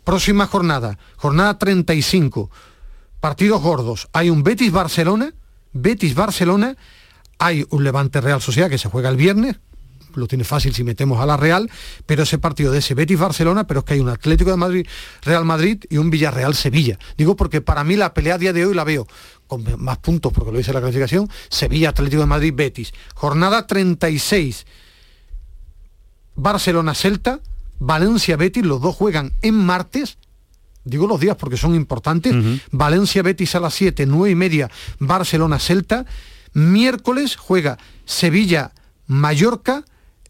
[0.03, 2.49] próxima jornada, jornada 35,
[3.19, 4.07] partidos gordos.
[4.13, 5.33] Hay un Betis Barcelona,
[5.73, 6.75] Betis Barcelona,
[7.39, 9.57] hay un Levante Real Sociedad que se juega el viernes,
[10.15, 11.69] lo tiene fácil si metemos a la Real,
[12.05, 14.87] pero ese partido de ese Betis Barcelona, pero es que hay un Atlético de Madrid,
[15.21, 16.97] Real Madrid y un Villarreal Sevilla.
[17.17, 19.07] Digo porque para mí la pelea a día de hoy la veo
[19.47, 22.93] con más puntos, porque lo dice la clasificación, Sevilla, Atlético de Madrid, Betis.
[23.13, 24.65] Jornada 36,
[26.35, 27.39] Barcelona-Celta,
[27.79, 30.17] Valencia-Betis, los dos juegan en martes,
[30.83, 32.33] digo los días porque son importantes,
[32.71, 36.05] Valencia-Betis a las 7, 9 y media, Barcelona-Celta,
[36.53, 39.83] miércoles juega Sevilla-Mallorca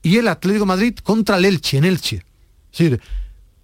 [0.05, 2.17] y el Atlético de Madrid contra el Elche, en Elche.
[2.71, 3.01] Es decir,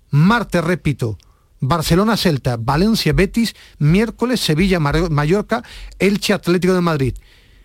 [0.09, 1.19] martes, repito,
[1.59, 5.63] Barcelona-Celta, Valencia-Betis, miércoles Sevilla-Mallorca,
[5.99, 7.15] Elche-Atlético de Madrid.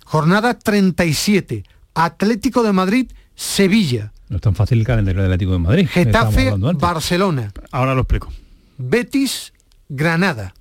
[0.05, 4.13] Jornada 37, Atlético de Madrid, Sevilla.
[4.29, 5.89] No es tan fácil el calendario del Atlético de Madrid.
[5.91, 6.53] Getafe.
[6.75, 8.31] Barcelona, Ahora lo explico.
[8.77, 9.55] Betis,
[9.89, 10.53] Granada.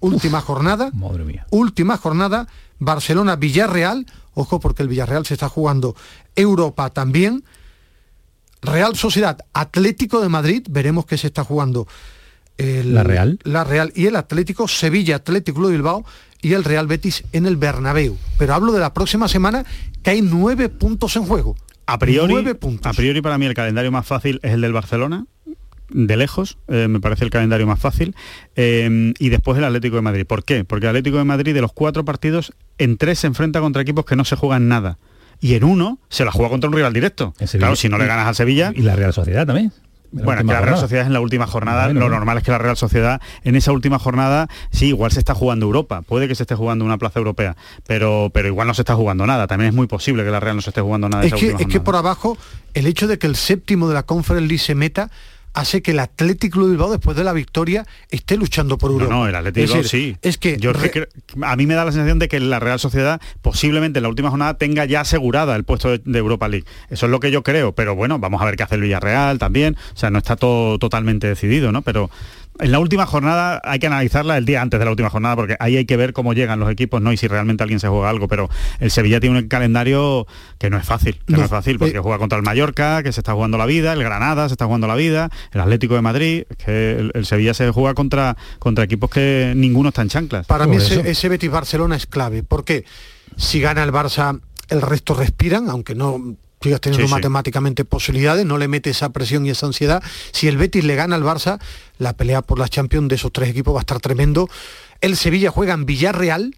[0.00, 1.46] Última jornada, Madre mía.
[1.50, 2.48] última jornada,
[2.80, 4.06] Barcelona, Villarreal,
[4.38, 5.94] ojo porque el Villarreal se está jugando
[6.36, 7.44] Europa también.
[8.60, 11.86] Real Sociedad, Atlético de Madrid, veremos que se está jugando
[12.56, 13.38] el- ¿La Real?
[13.44, 16.04] La Real y el Atlético, Sevilla, Atlético Club de Bilbao
[16.42, 18.16] y el Real Betis en el Bernabéu.
[18.36, 19.64] Pero hablo de la próxima semana
[20.02, 21.54] que hay nueve puntos en juego.
[21.86, 22.90] A priori, Nueve puntos.
[22.90, 25.24] a priori para mí el calendario más fácil es el del Barcelona,
[25.90, 28.14] de lejos, eh, me parece el calendario más fácil,
[28.56, 30.26] eh, y después el Atlético de Madrid.
[30.26, 30.64] ¿Por qué?
[30.64, 34.04] Porque el Atlético de Madrid de los cuatro partidos, en tres se enfrenta contra equipos
[34.04, 34.98] que no se juegan nada.
[35.40, 37.32] Y en uno se la juega contra un rival directo.
[37.52, 39.72] Claro, si no le ganas al Sevilla, Y la Real Sociedad también.
[40.10, 40.78] La bueno, que última la Real.
[40.78, 41.84] Sociedad es en la última jornada.
[41.84, 42.16] Bueno, lo bueno.
[42.16, 45.66] normal es que la Real Sociedad en esa última jornada, sí, igual se está jugando
[45.66, 46.02] Europa.
[46.02, 49.26] Puede que se esté jugando una plaza europea, pero, pero igual no se está jugando
[49.26, 49.46] nada.
[49.46, 51.24] También es muy posible que la Real no se esté jugando nada.
[51.24, 52.38] Es esa que, última es que por abajo,
[52.74, 55.10] el hecho de que el séptimo de la Conference League se meta
[55.58, 59.12] hace que el Atlético Club de Bilbao después de la victoria esté luchando por Europa.
[59.12, 60.16] no, el Atlético Es decir, sí.
[60.22, 61.08] Es que Yo re-
[61.42, 64.30] a mí me da la sensación de que la Real Sociedad posiblemente en la última
[64.30, 66.66] jornada tenga ya asegurada el puesto de, de Europa League.
[66.90, 69.38] Eso es lo que yo creo, pero bueno, vamos a ver qué hace el Villarreal
[69.38, 69.76] también.
[69.94, 71.82] O sea, no está todo totalmente decidido, ¿no?
[71.82, 72.10] Pero
[72.60, 75.56] en la última jornada hay que analizarla el día antes de la última jornada porque
[75.60, 77.12] ahí hay que ver cómo llegan los equipos, ¿no?
[77.12, 78.48] Y si realmente alguien se juega algo, pero
[78.80, 80.26] el Sevilla tiene un calendario
[80.58, 83.02] que no es fácil, que no, No, es fácil porque eh, juega contra el Mallorca,
[83.02, 85.94] que se está jugando la vida, el Granada se está jugando la vida, el Atlético
[85.94, 90.08] de Madrid, que el, el Sevilla se juega contra contra equipos que ninguno está en
[90.08, 90.46] chanclas.
[90.46, 92.84] para mí ese Betis Barcelona es clave, porque
[93.36, 97.14] si gana el Barça, el resto respiran, aunque no sigas teniendo Sí, sí.
[97.14, 100.02] matemáticamente posibilidades, no le mete esa presión y esa ansiedad.
[100.32, 101.60] Si el Betis le gana al Barça,
[101.98, 104.48] la pelea por las Champions de esos tres equipos va a estar tremendo.
[105.00, 106.56] El Sevilla juega en Villarreal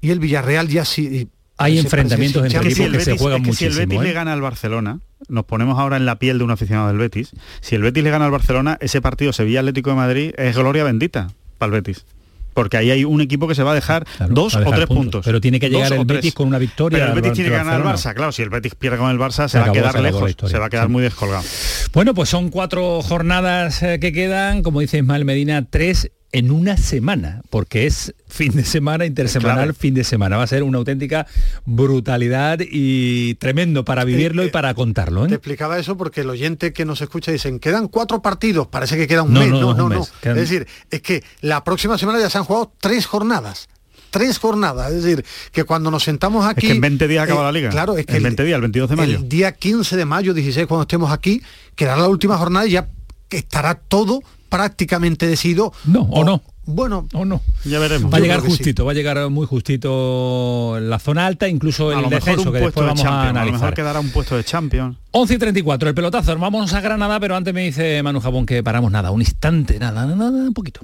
[0.00, 1.28] y el Villarreal ya sí.
[1.60, 3.70] Hay ese enfrentamientos entre que si equipos el que se juegan es que si el
[3.70, 4.08] muchísimo, Betis ¿eh?
[4.08, 7.32] le gana al Barcelona, nos ponemos ahora en la piel de un aficionado del Betis.
[7.60, 10.84] Si el Betis le gana al Barcelona, ese partido Sevilla Atlético de Madrid es gloria
[10.84, 12.04] bendita para el Betis.
[12.58, 14.96] Porque ahí hay un equipo que se va a dejar Claro, dos o tres puntos.
[14.96, 15.24] puntos.
[15.24, 16.04] Pero tiene que llegar el.
[16.04, 17.84] Betis con una victoria Pero el Betis tiene que ganar al.
[17.84, 18.14] Barça.
[18.14, 20.34] Claro, si el Betis pierde con el Barça, se, Se va a quedar lejos.
[20.44, 20.92] Se va a quedar sí.
[20.92, 21.44] muy descolgado.
[21.92, 26.76] Bueno, pues son cuatro jornadas eh, que quedan, como dice Ismael Medina, tres en una
[26.76, 30.36] semana, porque es fin de semana, intersemanal, fin de semana.
[30.36, 31.26] Va a ser una auténtica
[31.64, 35.24] brutalidad y tremendo para vivirlo y para contarlo.
[35.24, 35.28] ¿eh?
[35.28, 39.06] Te explicaba eso porque el oyente que nos escucha dicen, quedan cuatro partidos, parece que
[39.06, 39.50] queda un No, mes.
[39.50, 40.06] no, No, no.
[40.20, 43.68] Quedan- Es decir, es que la próxima semana ya se han jugado tres jornadas.
[44.10, 46.66] Tres jornadas, es decir, que cuando nos sentamos aquí...
[46.66, 47.68] que en 20 días acaba eh, la liga.
[47.70, 49.16] Claro, es que En el- 20 días, el 22 de mayo.
[49.18, 51.42] El día 15 de mayo, 16, cuando estemos aquí,
[51.74, 52.88] quedará la última jornada y ya
[53.30, 55.72] estará todo prácticamente decidido.
[55.84, 56.42] No, o no.
[56.70, 57.40] Bueno, o no.
[57.64, 58.12] Ya veremos.
[58.12, 58.48] Va a llegar sí.
[58.48, 62.52] justito, va a llegar muy justito la zona alta, incluso a el lo mejor descenso
[62.52, 63.60] que después de vamos a Champions, a lo analizar.
[63.60, 64.96] mejor quedará un puesto de Champions.
[65.12, 66.36] 11 y 34, el pelotazo.
[66.38, 70.04] Vamos a Granada, pero antes me dice Manu Jabón que paramos nada, un instante, nada,
[70.04, 70.82] nada, nada, un poquito.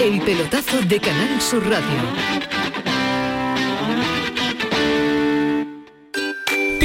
[0.00, 2.57] El pelotazo de Canal Sur Radio.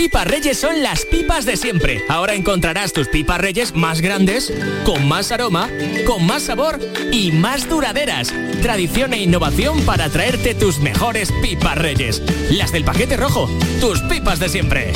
[0.03, 2.03] Pipas Reyes son las pipas de siempre.
[2.09, 4.51] Ahora encontrarás tus pipas Reyes más grandes,
[4.83, 5.69] con más aroma,
[6.05, 6.77] con más sabor
[7.13, 8.33] y más duraderas.
[8.61, 12.21] Tradición e innovación para traerte tus mejores pipas Reyes.
[12.51, 14.91] Las del paquete rojo, tus pipas de siempre.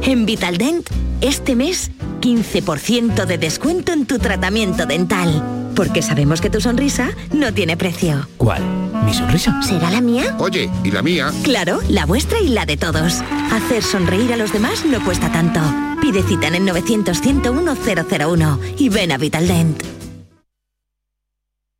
[0.00, 0.88] En Vitaldent,
[1.20, 1.90] este mes,
[2.22, 5.70] 15% de descuento en tu tratamiento dental.
[5.76, 8.26] Porque sabemos que tu sonrisa no tiene precio.
[8.38, 8.89] ¿Cuál?
[9.04, 9.60] ¿Mi sonrisa?
[9.62, 10.36] ¿Será la mía?
[10.38, 11.30] Oye, ¿y la mía?
[11.42, 13.22] Claro, la vuestra y la de todos.
[13.52, 15.60] Hacer sonreír a los demás no cuesta tanto.
[16.00, 19.82] Pide cita en el 900-101-001 y ven a Vitaldent.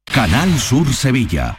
[0.05, 1.59] Canal Sur Sevilla.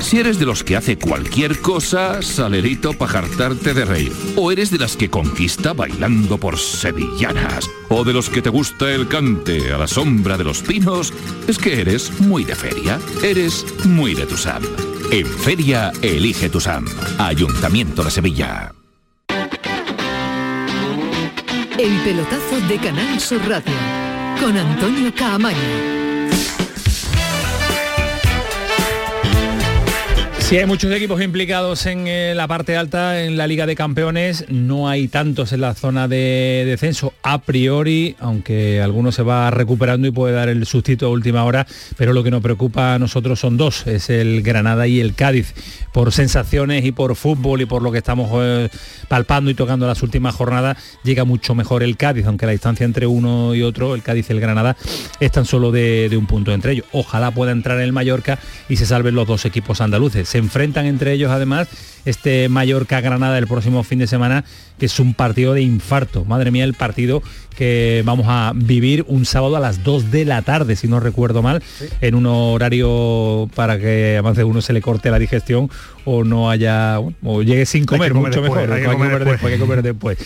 [0.00, 4.12] Si eres de los que hace cualquier cosa, salerito para jartarte de reír.
[4.36, 7.68] O eres de las que conquista bailando por sevillanas.
[7.88, 11.12] O de los que te gusta el cante a la sombra de los pinos.
[11.46, 12.98] Es que eres muy de feria.
[13.22, 14.62] Eres muy de Tusam.
[15.10, 16.84] En feria, elige Tusam.
[17.18, 18.72] Ayuntamiento de Sevilla.
[21.78, 23.74] El pelotazo de Canal Sur Radio.
[24.40, 25.97] Con Antonio Caamaño.
[30.48, 34.46] Si hay muchos equipos implicados en eh, la parte alta, en la Liga de Campeones,
[34.48, 40.08] no hay tantos en la zona de descenso a priori, aunque alguno se va recuperando
[40.08, 41.66] y puede dar el sustito a última hora,
[41.98, 45.52] pero lo que nos preocupa a nosotros son dos, es el Granada y el Cádiz,
[45.92, 48.70] por sensaciones y por fútbol y por lo que estamos eh,
[49.06, 53.06] palpando y tocando las últimas jornadas, llega mucho mejor el Cádiz, aunque la distancia entre
[53.06, 54.78] uno y otro, el Cádiz y el Granada,
[55.20, 56.86] es tan solo de un punto entre ellos.
[56.92, 58.38] Ojalá pueda entrar el Mallorca
[58.70, 60.37] y se salven los dos equipos andaluces.
[60.38, 61.66] Se enfrentan entre ellos además
[62.08, 64.44] este Mallorca-Granada el próximo fin de semana,
[64.78, 66.24] que es un partido de infarto.
[66.24, 67.22] Madre mía, el partido
[67.56, 71.42] que vamos a vivir un sábado a las 2 de la tarde, si no recuerdo
[71.42, 71.62] mal,
[72.00, 75.68] en un horario para que a más de uno se le corte la digestión
[76.04, 78.76] o no haya, o llegue sin comer, comer mucho después, mejor.
[78.76, 79.44] hay que comer después.
[79.44, 80.18] hay que comer después.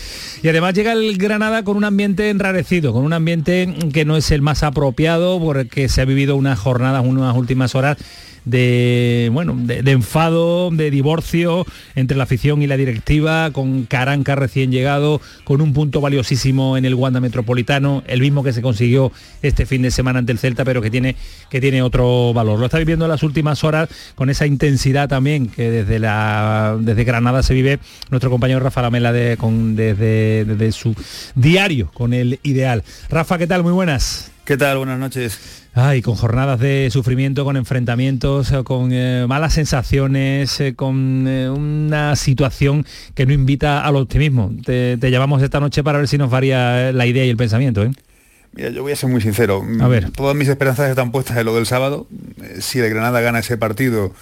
[0.43, 4.29] Y además llega el Granada con un ambiente enrarecido, con un ambiente que no es
[4.31, 7.97] el más apropiado porque se ha vivido unas jornadas, unas últimas horas
[8.45, 11.65] de bueno de, de enfado de divorcio
[11.95, 16.85] entre la afición y la directiva con Caranca recién llegado con un punto valiosísimo en
[16.85, 20.65] el Wanda Metropolitano el mismo que se consiguió este fin de semana ante el Celta
[20.65, 21.15] pero que tiene
[21.49, 25.47] que tiene otro valor lo está viviendo en las últimas horas con esa intensidad también
[25.47, 30.95] que desde la desde Granada se vive nuestro compañero Rafa Lamela con, desde, desde su
[31.35, 34.77] diario con el ideal Rafa qué tal muy buenas ¿Qué tal?
[34.77, 35.62] Buenas noches.
[35.75, 41.49] Ay, con jornadas de sufrimiento, con enfrentamientos, eh, con eh, malas sensaciones, eh, con eh,
[41.49, 44.51] una situación que no invita al optimismo.
[44.63, 47.89] Te, te llamamos esta noche para ver si nos varía la idea y el pensamiento.
[48.53, 49.65] Mira, yo voy a ser muy sincero.
[49.81, 50.11] A ver.
[50.11, 52.07] Todas mis esperanzas están puestas en lo del sábado.
[52.59, 54.13] Si el Granada gana ese partido,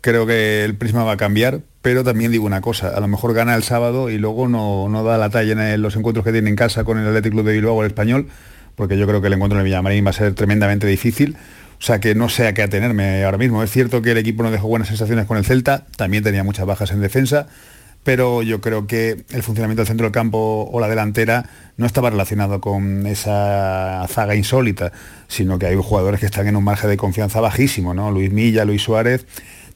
[0.00, 1.62] creo que el prisma va a cambiar.
[1.82, 5.02] Pero también digo una cosa, a lo mejor gana el sábado y luego no, no
[5.02, 7.54] da la talla en los encuentros que tiene en casa con el Athletic Club de
[7.54, 8.28] Bilbao o el Español,
[8.80, 11.36] porque yo creo que el encuentro en el Villamarín va a ser tremendamente difícil.
[11.78, 13.62] O sea que no sé a qué atenerme ahora mismo.
[13.62, 16.64] Es cierto que el equipo no dejó buenas sensaciones con el Celta, también tenía muchas
[16.64, 17.46] bajas en defensa,
[18.04, 21.44] pero yo creo que el funcionamiento del centro del campo o la delantera
[21.76, 24.92] no estaba relacionado con esa zaga insólita,
[25.28, 28.10] sino que hay jugadores que están en un margen de confianza bajísimo, ¿no?
[28.10, 29.26] Luis Milla, Luis Suárez,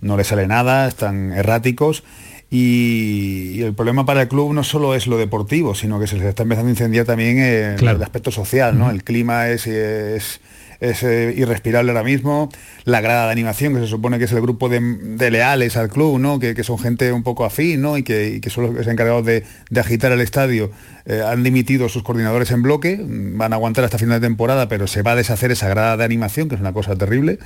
[0.01, 2.05] no le sale nada, están erráticos.
[2.51, 6.17] Y, y el problema para el club no solo es lo deportivo, sino que se
[6.17, 7.97] les está empezando a incendiar también eh, Claro.
[7.97, 8.91] el aspecto social, ¿no?
[8.91, 10.41] El clima es, es,
[10.81, 12.49] es eh, irrespirable ahora mismo,
[12.85, 15.89] la grada de animación, que se supone que es el grupo de, de leales al
[15.89, 16.39] club, ¿no?
[16.39, 17.97] que, que son gente un poco afín ¿no?
[17.97, 20.71] y, que, y que son los encargados de, de agitar el estadio,
[21.07, 24.87] eh, han dimitido sus coordinadores en bloque, van a aguantar hasta final de temporada, pero
[24.87, 27.39] se va a deshacer esa grada de animación, que es una cosa terrible.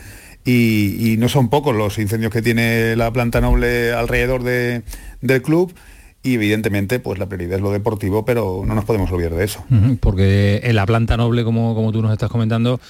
[0.51, 4.83] Y, y no son pocos los incendios que tiene la planta noble alrededor de-
[5.21, 5.75] del club
[6.23, 9.65] y evidentemente pues la prioridad es lo deportivo, pero no nos podemos olvidar de eso.
[10.01, 12.81] Porque en la planta noble, como, como tú nos estás comentando,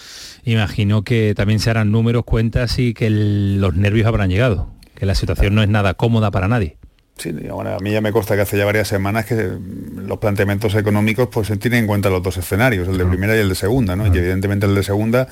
[0.44, 5.04] imagino que también se harán números, cuentas y que el- los nervios habrán llegado, que
[5.06, 6.76] la situación no es nada cómoda para nadie.
[7.16, 9.50] Sí, bueno, a mí ya me consta que hace ya varias semanas que
[9.96, 13.40] los planteamientos económicos pues se tienen en cuenta los dos escenarios, el de primera y
[13.40, 14.06] el de segunda, ¿no?
[14.06, 15.26] Y evidentemente el de segunda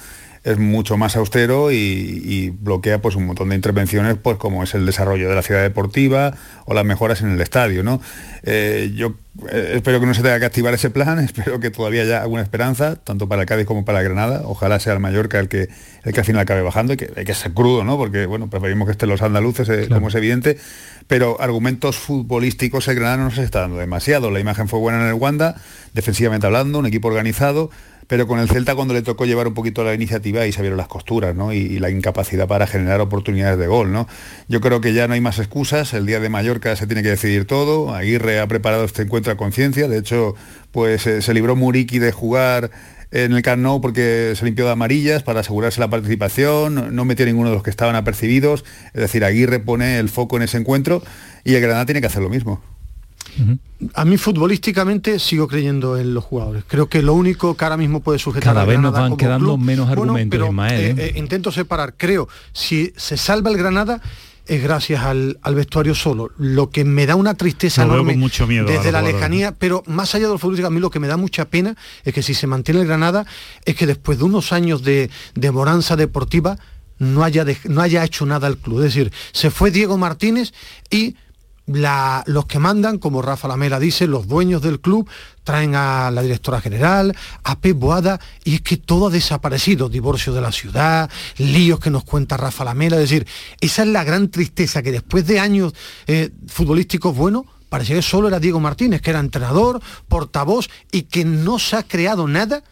[0.47, 4.75] es mucho más austero y, y bloquea pues un montón de intervenciones pues como es
[4.75, 6.35] el desarrollo de la ciudad deportiva
[6.67, 8.01] o las mejoras en el estadio, ¿no?
[8.45, 9.15] Eh, yo
[9.51, 12.43] eh, espero que no se tenga que activar ese plan, espero que todavía haya alguna
[12.43, 15.69] esperanza, tanto para el Cádiz como para Granada, ojalá sea el Mallorca el que,
[16.05, 17.97] el que al final acabe bajando y que hay que ser crudo, ¿no?
[17.97, 20.59] Porque bueno, preferimos que estén los andaluces, eh, como es evidente,
[21.09, 24.31] pero argumentos futbolísticos el Granada no se está dando demasiado.
[24.31, 25.57] La imagen fue buena en el Wanda,
[25.93, 27.71] defensivamente hablando, un equipo organizado,
[28.07, 30.77] pero con el Celta cuando le tocó llevar un poquito la iniciativa y se vieron
[30.77, 31.53] las costuras, ¿no?
[31.53, 34.09] Y, la incapacidad para generar oportunidades de gol, ¿no?
[34.49, 37.11] Yo creo que ya no hay más excusas, el día de Mallorca se tiene que
[37.11, 40.35] decidir todo, Aguirre ha preparado este encuentro a conciencia, de hecho,
[40.73, 42.71] pues eh, se libró Muriqui de jugar
[43.11, 47.51] en el Camp porque se limpió de amarillas para asegurarse la participación, no metió ninguno
[47.51, 51.03] de los que estaban apercibidos, es decir, Aguirre pone el foco en ese encuentro
[51.45, 52.63] y el Granada tiene que hacer lo mismo.
[53.95, 56.65] A mí futbolísticamente sigo creyendo en los jugadores.
[56.67, 59.17] Creo que lo único que ahora mismo puede sujetar Cada al vez nos van como
[59.17, 60.95] quedando club- menos Bueno, argumentos, pero, Ismael, ¿eh?
[60.97, 61.95] eh, eh, intento separar.
[61.97, 64.01] Creo, si se salva el Granada
[64.47, 66.31] es gracias al, al vestuario solo.
[66.39, 69.83] Lo que me da una tristeza veo enorme mucho miedo a desde la lejanía, pero
[69.87, 72.23] más allá de lo futbolístico, a mí lo que me da mucha pena es que
[72.23, 73.27] si se mantiene el Granada
[73.65, 76.59] es que después de unos años de, de bonanza deportiva
[76.99, 78.79] no haya, no haya hecho nada el club.
[78.79, 80.55] Es decir, se fue Diego Martínez
[80.91, 81.17] y
[81.67, 85.09] los que mandan, como Rafa Lamela dice, los dueños del club,
[85.43, 90.33] traen a la directora general, a Pep Boada, y es que todo ha desaparecido, divorcio
[90.33, 93.27] de la ciudad, líos que nos cuenta Rafa Lamela, es decir,
[93.61, 95.75] esa es la gran tristeza, que después de años
[96.07, 101.25] eh, futbolísticos buenos, parecía que solo era Diego Martínez, que era entrenador, portavoz, y que
[101.25, 102.63] no se ha creado nada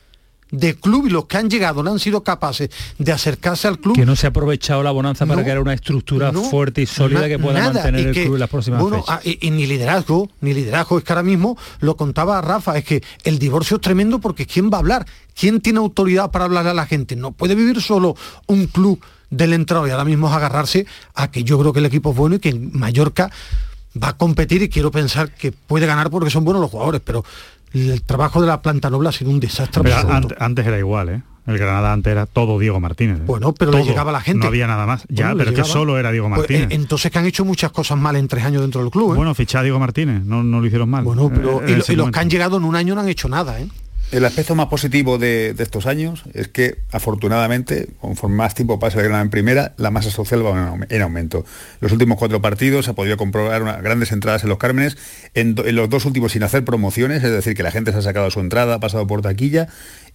[0.55, 3.96] de club y los que han llegado no han sido capaces de acercarse al club
[3.96, 6.86] Que no se ha aprovechado la bonanza para No, crear una estructura no, fuerte y
[6.86, 9.16] sólida que pueda nada, mantener el que, club en las próximas bueno, fechas.
[9.16, 12.84] ah, y, y ni liderazgo, ni liderazgo, es que ahora mismo lo contaba Rafa, es
[12.84, 15.07] que el divorcio es tremendo porque ¿quién va a hablar?
[15.34, 17.16] ¿Quién tiene autoridad para hablar a la gente?
[17.16, 18.14] No puede vivir solo
[18.46, 19.00] un club
[19.30, 22.16] del entrado y ahora mismo es agarrarse a que yo creo que el equipo es
[22.16, 23.32] bueno y que en Mallorca
[24.00, 27.24] va a competir y quiero pensar que puede ganar porque son buenos los jugadores, pero
[27.74, 30.34] el trabajo de la planta noble ha sido un desastre Pero absoluto.
[30.38, 31.22] antes era igual, ¿eh?
[31.46, 33.18] El Granada antes era todo Diego Martínez.
[33.18, 33.22] ¿eh?
[33.26, 34.38] Bueno, pero le llegaba la gente.
[34.40, 35.04] No había nada más.
[35.10, 36.62] Ya, Bueno, pero es que solo era Diego Pues, Martínez.
[36.70, 39.12] eh, entonces que han hecho muchas cosas mal en tres años dentro del club.
[39.12, 39.16] ¿eh?
[39.16, 41.04] Bueno, fichar a Diego Martínez, no, no lo hicieron mal.
[41.04, 43.60] Bueno, pero y, lo- los que han llegado en un año no han hecho nada,
[43.60, 43.68] ¿eh?
[44.14, 49.06] El aspecto más positivo de, estos años es que, afortunadamente, conforme más tiempo pasa el
[49.06, 51.44] Granada en primera, la masa social va en aume- en aumento.
[51.80, 54.96] Los últimos cuatro partidos se ha podido comprobar grandes entradas en los Cármenes,
[55.34, 58.02] en, en los dos últimos sin hacer promociones, es decir, que la gente se ha
[58.02, 59.66] sacado su entrada, ha pasado por taquilla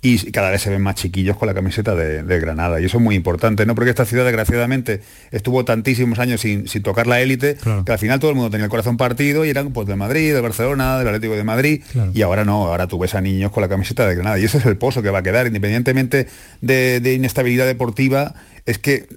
[0.02, 2.80] y cada vez se ven más chiquillos con la camiseta de, de Granada.
[2.80, 3.76] Y eso es muy importante, ¿no?
[3.76, 8.20] Porque esta ciudad, desgraciadamente, estuvo tantísimos años sin, sin tocar la élite, que al final
[8.20, 11.10] todo el mundo tenía el corazón partido y eran pues de Madrid, de Barcelona, del
[11.10, 11.84] Atlético de Madrid,
[12.14, 14.40] y ahora no, ahora tú ves a niños con la camiseta de Granada.
[14.40, 16.28] Y ese es el pozo que va a quedar, independientemente
[16.62, 18.36] de, de inestabilidad deportiva,
[18.70, 19.08] es que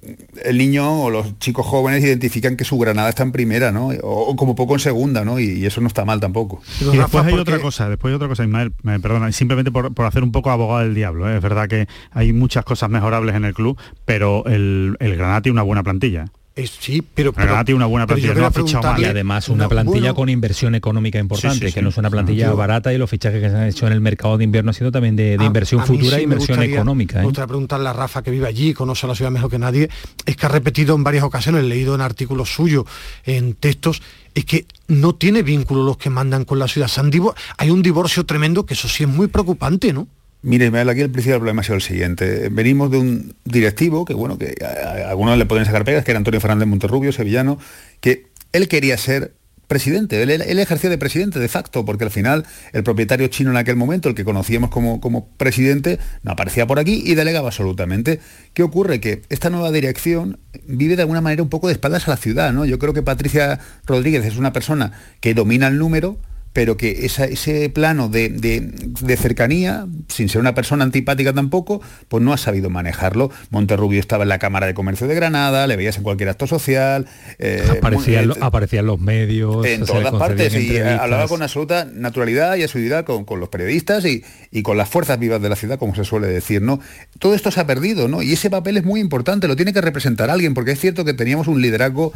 [0.43, 3.89] el niño o los chicos jóvenes identifican que su Granada está en primera, ¿no?
[3.89, 5.39] O, o como poco en segunda, ¿no?
[5.39, 6.61] Y, y eso no está mal tampoco.
[6.81, 10.05] Y después hay otra cosa, después hay otra cosa, Ismael, me perdona, simplemente por, por
[10.05, 11.29] hacer un poco abogado del diablo.
[11.29, 11.37] ¿eh?
[11.37, 15.53] Es verdad que hay muchas cosas mejorables en el club, pero el, el Granada tiene
[15.53, 16.25] una buena plantilla.
[16.55, 19.01] Eh, sí, pero, El Granada tiene una buena plantilla, no ha quería fichado mal.
[19.01, 20.13] y además una no, plantilla bueno.
[20.15, 21.83] con inversión económica importante, Sí, sí, que sí.
[21.83, 24.37] no es una plantilla barata y los fichajes que se han hecho en el mercado
[24.37, 26.57] de invierno ha sido también de, de A- inversión a futura sí e me inversión
[26.57, 27.15] gustaría- económica.
[27.17, 27.25] Me ¿eh?
[27.25, 29.89] gustaría preguntarle a Rafa que vive allí, conoce la ciudad mejor que nadie,
[30.27, 32.85] es que ha repetido en varias ocasiones, he leído en artículos suyos,
[33.25, 34.03] en textos,
[34.35, 36.87] es que no tiene vínculo los que mandan con la ciudad.
[36.87, 40.07] Se han divo- hay un divorcio tremendo que eso sí es muy preocupante, ¿no?
[40.43, 42.49] Mire, Ismael, aquí el principal problema ha sido el siguiente.
[42.49, 46.17] Venimos de un directivo que, bueno, que a, algunos le pueden sacar pegas, que era
[46.17, 47.57] Antonio Fernández Monterrubio, sevillano,
[48.01, 49.33] que él quería ser
[49.67, 53.77] presidente, él, ejerció de presidente de facto, porque al final el propietario chino en aquel
[53.77, 58.19] momento, el que conocíamos como, como presidente, no aparecía por aquí y delegaba absolutamente.
[58.53, 58.99] ¿Qué ocurre?
[58.99, 62.51] Que esta nueva dirección vive de alguna manera un poco de espaldas a la ciudad,
[62.51, 62.65] ¿no?
[62.65, 64.91] Yo creo que Patricia Rodríguez es una persona
[65.21, 66.19] que domina el número,
[66.53, 71.81] pero que esa- ese plano de, de- de cercanía, sin ser una persona antipática tampoco,
[72.07, 73.31] pues no ha sabido manejarlo.
[73.49, 77.07] Monterrubio estaba en la Cámara de Comercio de Granada, le veías en cualquier acto social.
[77.39, 79.65] eh, Aparecían, lo- aparecían los medios.
[79.65, 80.99] en todas partes y entrevistas.
[81.01, 85.17] hablaba con absoluta naturalidad y asiduidad con, con los periodistas y, y con las fuerzas
[85.19, 86.79] vivas de la ciudad, como se suele decir, ¿no?
[87.19, 88.21] Todo esto se ha perdido, ¿no?
[88.21, 91.13] Y ese papel es muy importante, lo tiene que representar alguien, porque es cierto que
[91.13, 92.13] teníamos un liderazgo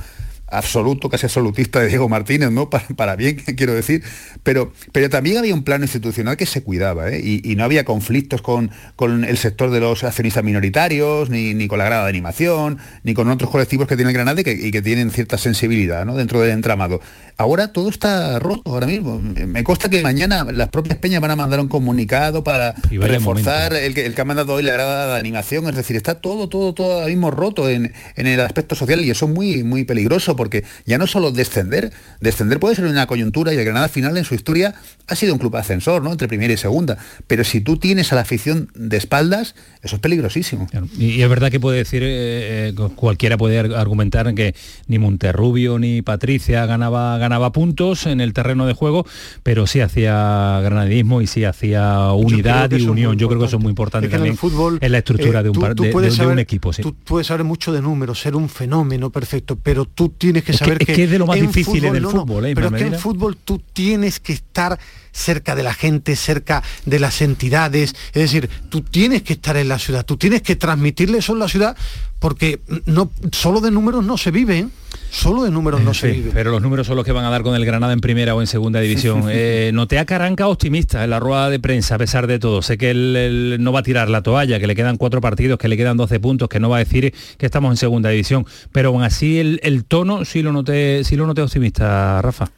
[0.50, 2.70] absoluto, casi absolutista de Diego Martínez, ¿no?
[2.78, 4.04] Para, para bien, quiero decir,
[4.44, 7.22] pero, pero también había un plano institucional que se cuidaba, ¿eh?
[7.24, 11.68] y, y no había conflictos con, con el sector de los accionistas minoritarios, ni, ni
[11.68, 14.52] con la grada de animación, ni con otros colectivos que tiene el Granada y que,
[14.52, 16.16] y que tienen cierta sensibilidad ¿no?
[16.16, 17.02] dentro del entramado.
[17.38, 19.20] Ahora todo está roto ahora mismo.
[19.20, 23.94] Me consta que mañana las propias peñas van a mandar un comunicado para reforzar el
[23.94, 25.68] que, el que ha mandado hoy la grada de animación.
[25.68, 29.12] Es decir, está todo, todo, todo ahora mismo roto en, en el aspecto social y
[29.12, 33.54] eso es muy, muy peligroso porque ya no solo descender, descender puede ser una coyuntura
[33.54, 34.76] y el Granada al final en su historia
[35.10, 36.14] ha sido un club ascensor, ¿no?
[36.14, 36.98] Entre primera y segunda.
[37.28, 40.68] Pero si tú tienes a la afición de espaldas, eso es peligrosísimo.
[40.98, 44.56] Y, y es verdad que puede decir, eh, eh, cualquiera puede ar- argumentar que
[44.88, 49.06] ni Monterrubio ni Patricia ganaba, ganaba puntos en el terreno de juego,
[49.44, 53.18] pero sí hacía granadismo y sí hacía unidad y unión.
[53.18, 54.98] Yo creo que eso es muy importante Es que en también el fútbol en la
[55.00, 55.94] estructura eh, de, un, tú- par- tú de-
[56.28, 56.74] un equipo.
[56.74, 56.82] sí.
[56.82, 60.46] Tú puedes saber mucho de números, ser un fenómeno perfecto, pero tú tienes que Es
[60.46, 62.56] que- saber es que es de lo más difícil en el no, no, fútbol, ¿eh,
[62.56, 64.78] pero es que en fútbol tú tienes que estar
[65.18, 69.68] cerca de la gente, cerca de las entidades, es decir, tú tienes que estar en
[69.68, 71.76] la ciudad, tú tienes que transmitirle eso en la ciudad,
[72.20, 74.68] porque no solo de números no se vive, ¿eh?
[75.10, 76.32] solo de números no se vive.
[76.34, 78.42] pero los números son los que van a dar con el Granada en primera o
[78.42, 79.26] en segunda división.
[79.40, 82.62] Eh, noté a Caranca optimista en la rueda de prensa, a pesar de todo.
[82.62, 85.60] Sé que él, él no va a tirar la toalla, que le quedan cuatro partidos,
[85.60, 88.46] que le quedan 12 puntos, que no va a decir que estamos en segunda división.
[88.72, 92.50] Pero aún así el, el tono sí lo noté, sí lo noté optimista, Rafa.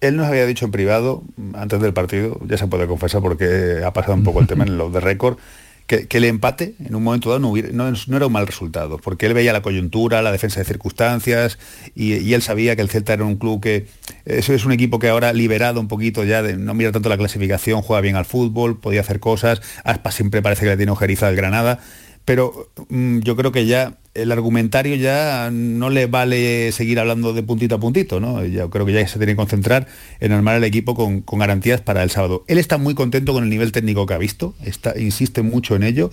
[0.00, 1.22] Él nos había dicho en privado,
[1.54, 4.76] antes del partido, ya se puede confesar porque ha pasado un poco el tema en
[4.78, 5.38] los de récord,
[5.86, 8.46] que, que el empate en un momento dado no, hubiera- no- no era un mal
[8.46, 11.58] resultado, porque él veía la coyuntura, la defensa de circunstancias,
[11.94, 13.86] y, y él sabía que el Celta era un club que,
[14.24, 17.16] eso es un equipo que ahora liberado un poquito ya, de no mira tanto la
[17.16, 21.28] clasificación, juega bien al fútbol, podía hacer cosas, Aspas siempre parece que le tiene ojeriza
[21.28, 21.78] al Granada,
[22.26, 27.42] pero mm, yo creo que ya el argumentario ya no le vale seguir hablando de
[27.42, 28.44] puntito a puntito, ¿no?
[28.44, 29.86] Yo creo que ya se tiene que concentrar
[30.20, 32.44] en armar el equipo con, garantías para el sábado.
[32.48, 34.54] Él está muy contento con el nivel técnico que ha visto,
[34.96, 36.10] insiste mucho en ello,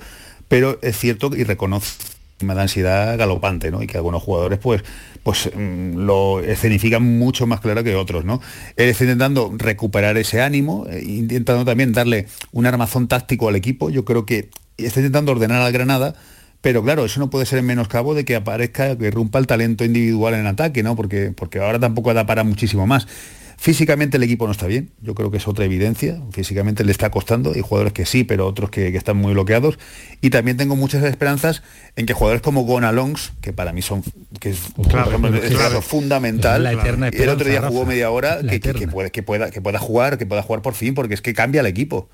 [0.47, 1.95] pero es cierto y reconoce
[2.41, 3.81] una ansiedad galopante, ¿no?
[3.81, 4.83] Y que algunos jugadores pues,
[5.23, 8.39] pues mm, lo escenifican mucho más claro que otros, ¿no?
[8.75, 13.89] Él está intentando recuperar ese ánimo, eh, intentando también darle un armazón táctico al equipo.
[13.89, 16.15] Yo creo que está intentando ordenar al Granada,
[16.61, 19.83] pero claro, eso no puede ser en menoscabo de que aparezca, que irrumpa el talento
[19.83, 20.95] individual en ataque, ¿no?
[20.95, 23.07] Porque, porque ahora tampoco da para muchísimo más.
[23.57, 26.19] Físicamente el equipo no está bien, yo creo que es otra evidencia.
[26.31, 29.79] Físicamente le está costando, hay jugadores que sí, pero otros que, que están muy bloqueados.
[30.19, 31.63] Y también tengo muchas esperanzas
[31.95, 34.03] en que jugadores como Gonalons, que para mí son,
[34.41, 34.59] que es
[34.89, 35.69] Claro, por ejemplo, claro, en claro.
[35.69, 38.87] caso fundamental, La eterna y el otro día jugó media hora, que, que- que
[39.23, 42.09] pueda, que pueda jugar, que pueda jugar por fin, porque es que cambia el equipo.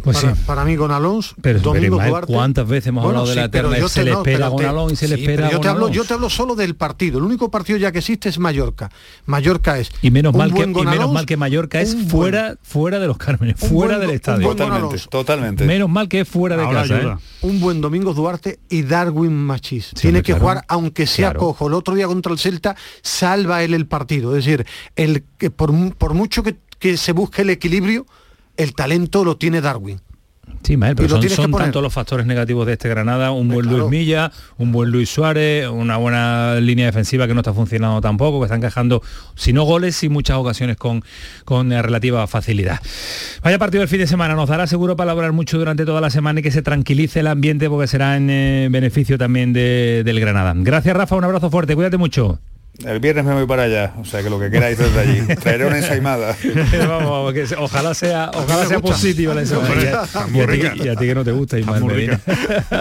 [0.00, 0.42] Pues para, sí.
[0.46, 2.32] para mí con Alonso, Pero, Domingo Duarte.
[2.32, 3.88] ¿cuántas veces hemos Bueno, hablado de la eterna?
[3.88, 6.04] Se te- le espera con te- Alonso y se le espera yo te hablo, yo
[6.04, 7.18] te hablo solo del partido.
[7.18, 8.90] El único partido ya que existe es Mallorca.
[9.26, 12.56] Mallorca es Y menos, un mal que, buen y menos mal que Mallorca es fuera,
[12.62, 14.48] fuera de los Cármenes, fuera buen- del estadio.
[14.48, 15.64] Totalmente, totalmente.
[15.64, 16.98] Menos mal que es fuera de Ahora casa.
[17.00, 17.16] ¿eh?
[17.42, 19.90] un buen Domingo Duarte y Darwin Machís.
[20.00, 20.40] Tiene que claro.
[20.40, 21.40] jugar, aunque sea Claro.
[21.40, 21.66] cojo.
[21.68, 24.36] El otro día contra el Celta salva él el partido.
[24.36, 24.66] Es decir,
[24.96, 28.06] el que por, por mucho que, que se busque el equilibrio,
[28.56, 30.00] el talento lo tiene Darwin.
[30.64, 33.62] Sí, Mael, pero Y son, son tantos los factores negativos de este Granada, un buen
[33.66, 33.78] claro.
[33.78, 38.38] Luis Milla, un buen Luis Suárez, una buena línea defensiva que no está funcionando tampoco,
[38.40, 39.02] que están quejando,
[39.34, 41.02] si no goles, sí muchas ocasiones con,
[41.44, 42.80] con eh, relativa facilidad.
[43.42, 46.10] Vaya partido del fin de semana, nos dará seguro para hablar mucho durante toda la
[46.10, 50.20] semana y que se tranquilice el ambiente porque será en eh, beneficio también de- del
[50.20, 50.52] Granada.
[50.56, 52.40] Gracias Rafa, un abrazo fuerte, cuídate mucho.
[52.84, 55.20] El viernes me voy para allá, o sea que lo que queráis desde allí.
[55.42, 56.34] Traeré una ensaimada.
[56.88, 59.42] vamos, vamos, que se- ojalá sea, ojalá sea positiva la.
[59.42, 60.72] Hombre, Y a- y, ti, rica.
[60.76, 62.18] y a ti que no te gusta, Ismael Medina.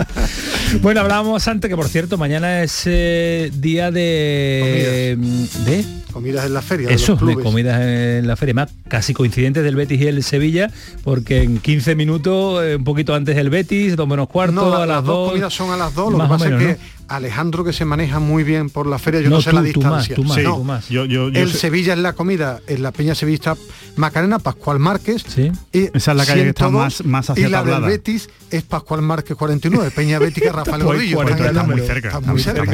[0.81, 5.17] bueno, hablábamos antes que por cierto, mañana es eh, día de.
[5.65, 5.85] ¿De?
[6.11, 6.89] Comidas en la feria.
[6.89, 10.69] Eso, de comidas en la feria, más casi coincidentes del Betis y el Sevilla,
[11.03, 14.83] porque en 15 minutos, eh, un poquito antes el Betis, dos menos cuarto, No, la-
[14.83, 15.29] a las, dos dos.
[15.29, 16.11] comidas son a las dos.
[16.11, 16.81] Lo más que o pasa menos, es que
[17.15, 19.61] Alejandro, que se maneja muy bien por la feria, yo No, no, sé tú- la
[19.71, 20.15] tú más, distancia.
[20.15, 20.89] tú más, No, tú más.
[20.89, 23.55] Yo, yo, yo el sé- Sevilla es la comida en la Peña Sevillista
[23.95, 25.23] Macarena, Pascual Márquez.
[25.27, 25.51] Sí.
[25.73, 27.87] Y Esa es la calle que está 102, más- más hacia Y la del Tablada.
[27.87, 31.15] Betis es Pascual Márquez 49, Peña Bética Rafael Pues Gordillo.
[31.17, 32.07] 40 Están- Está muy cerca.
[32.07, 32.65] Están está muy cerca.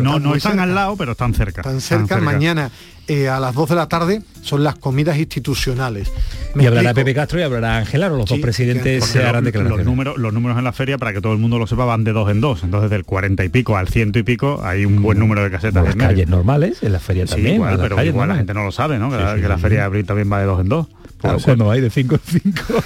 [0.00, 1.62] No, Están no están al lado, pero están cerca.
[1.62, 2.70] Tan cerca, mañana
[3.08, 6.10] eh, a las 2 de la tarde son las comidas institucionales.
[6.54, 7.06] Me Y hablará explico.
[7.06, 9.86] Pepe Castro y hablará Ángel Aro, los dos presidentes se harán los, declaraciones.
[9.86, 12.12] números, los números en la feria, para que todo el mundo lo sepa, van de
[12.12, 12.62] dos en dos.
[12.64, 15.82] Entonces del 40 y pico al ciento y pico hay un buen número de casetas.
[15.84, 16.10] Las en medio.
[16.10, 17.54] calles normales, en la feria Sí, también.
[17.56, 19.10] igual, las pero igual la gente no lo sabe, ¿no?
[19.10, 20.68] Que, Sí, la, sí, que la sí, feria de abril también va de dos en
[20.68, 20.86] dos.
[21.22, 21.44] Claro, ser.
[21.56, 22.62] cuando hay de 5 en 5.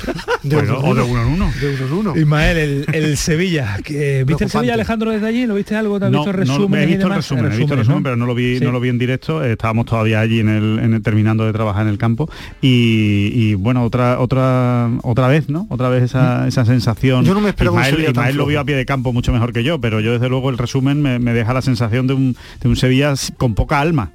[0.46, 1.50] Bueno, o de uno en uno.
[1.60, 2.16] De uno en uno.
[2.16, 3.78] Ismael, el, el Sevilla.
[3.82, 4.50] Que, ¿Viste el.
[4.50, 5.44] Sevilla, Alejandro, desde allí?
[5.46, 5.98] ¿Lo viste algo?
[5.98, 6.80] ¿Te has No, visto no, resumen?
[6.82, 8.64] he visto el resumen, he visto el resumen, pero no lo vi, Sí.
[8.64, 9.42] no lo vi en directo.
[9.44, 12.30] Eh, Estábamos todavía allí en el, en el- terminando de trabajar en el campo
[12.60, 15.66] y, y, bueno, otra otra otra vez, ¿no?
[15.70, 17.24] Otra vez esa, esa sensación.
[17.24, 19.52] Yo no me esperaba Ismael, tan Ismael lo vio a pie de campo mucho mejor
[19.52, 22.36] que yo, pero yo desde luego el resumen me, me deja la sensación de un,
[22.62, 24.10] de un Sevilla con poca alma.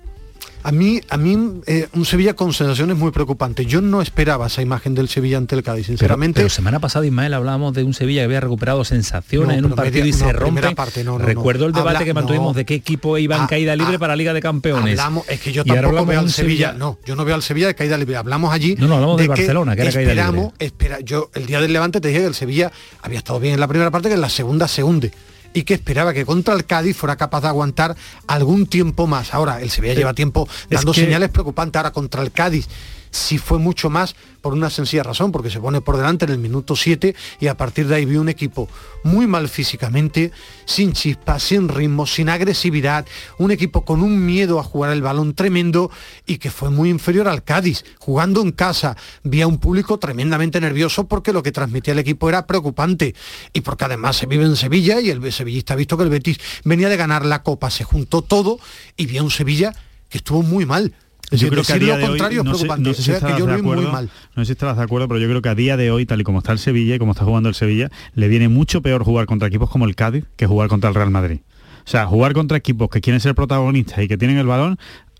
[0.63, 3.65] A mí, a mí eh, un Sevilla con sensaciones muy preocupantes.
[3.65, 6.39] Yo no esperaba esa imagen del Sevilla ante el Cádiz, Pero, sinceramente.
[6.41, 9.71] pero semana pasada, Ismael, hablábamos de un Sevilla que había recuperado sensaciones No, en un
[9.71, 10.75] pero partido media- y se rompe.
[10.75, 13.75] parte, no, Recuerdo el debate Habla- que mantuvimos de qué equipo iba en Ah, caída
[13.75, 14.99] libre ah, para Liga de Campeones.
[14.99, 17.75] Hablamos, es que yo tampoco veo al Sevilla, no, yo no veo al Sevilla de
[17.75, 18.17] caída libre.
[18.17, 20.21] Hablamos allí No, no, hablamos de Barcelona, que era caída libre.
[20.21, 23.55] esperamos, espera, yo el día del Levante te dije que el Sevilla había estado bien
[23.55, 25.11] en la primera parte, que en la segunda se hunde
[25.53, 27.95] y que esperaba que contra el Cádiz fuera capaz de aguantar
[28.27, 29.33] algún tiempo más.
[29.33, 31.77] Ahora, el Sevilla lleva tiempo es dando que- señales preocupantes.
[31.77, 32.67] Ahora contra el Cádiz
[33.11, 36.39] sí fue mucho más por una sencilla razón, porque se pone por delante en el
[36.39, 38.67] minuto 7 y a partir de ahí vio un equipo
[39.03, 40.31] muy mal físicamente,
[40.65, 43.05] sin chispa, sin ritmo, sin agresividad,
[43.37, 45.91] un equipo con un miedo a jugar el balón tremendo
[46.25, 51.07] y que fue muy inferior al Cádiz, jugando en casa, vía un público tremendamente nervioso
[51.07, 53.13] porque lo que transmitía el equipo era preocupante
[53.53, 56.39] y porque además se vive en Sevilla y el sevillista ha visto que el Betis
[56.63, 58.59] venía de ganar la Copa, se juntó todo
[58.97, 59.73] y vio un Sevilla
[60.09, 60.93] que estuvo muy mal.
[61.31, 62.89] Yo creo que a día lo de hoy, contrario no es sé, preocupante.
[62.89, 64.09] no sé o si sea, estarás que yo de lo vi muy acuerdo, mal.
[64.35, 66.19] no sé si estarás de acuerdo, pero yo creo que a día de hoy, tal
[66.21, 69.03] y como está el Sevilla y como está jugando el Sevilla, le viene mucho peor
[69.03, 71.39] jugar contra equipos como el Cádiz que jugar contra el Real Madrid.
[71.85, 74.77] O sea, jugar contra equipos que quieren ser protagonistas y que tienen el balón,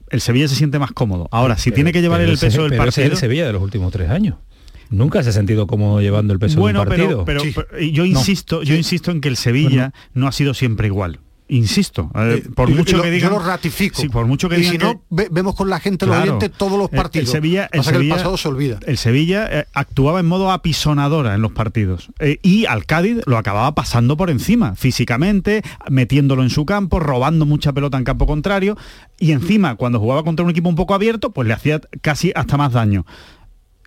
[0.10, 1.28] el Sevilla se siente más cómodo.
[1.32, 3.06] Ahora, si Pero- tiene que llevar el ese- peso del pero ese partido...
[3.06, 4.36] es el Sevilla de los últimos tres años.
[4.90, 7.24] Nunca se ha sentido como llevando el peso bueno, de un partido.
[7.26, 8.08] pero, pero, pero yo No.
[8.10, 11.20] insisto, yo insisto en que el Sevilla no ha sido siempre igual.
[11.54, 14.00] Insisto, eh, por Y- y mucho lo- que yo digan, lo ratifico.
[14.02, 16.16] Sí, por mucho que y digan si que- no, ve- vemos con la gente, los
[16.16, 16.38] Claro.
[16.38, 17.28] oyentes, todos los partidos.
[17.28, 18.80] El, Sevilla, el Pasa que Sevilla- el pasado se olvida.
[18.88, 23.38] El Sevilla eh, actuaba en modo apisonadora en los partidos eh, y al Cádiz lo
[23.38, 28.78] acababa pasando por encima, físicamente, metiéndolo en su campo, robando mucha pelota en campo contrario
[29.20, 32.56] y encima cuando jugaba contra un equipo un poco abierto, pues le hacía casi hasta
[32.56, 33.06] más daño.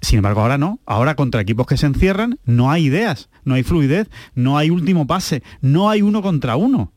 [0.03, 0.81] Sin embargo, ahora no.
[0.85, 5.07] Ahora contra equipos que se encierran no hay ideas, no hay fluidez, no hay último
[5.07, 6.93] pase, no hay uno contra uno.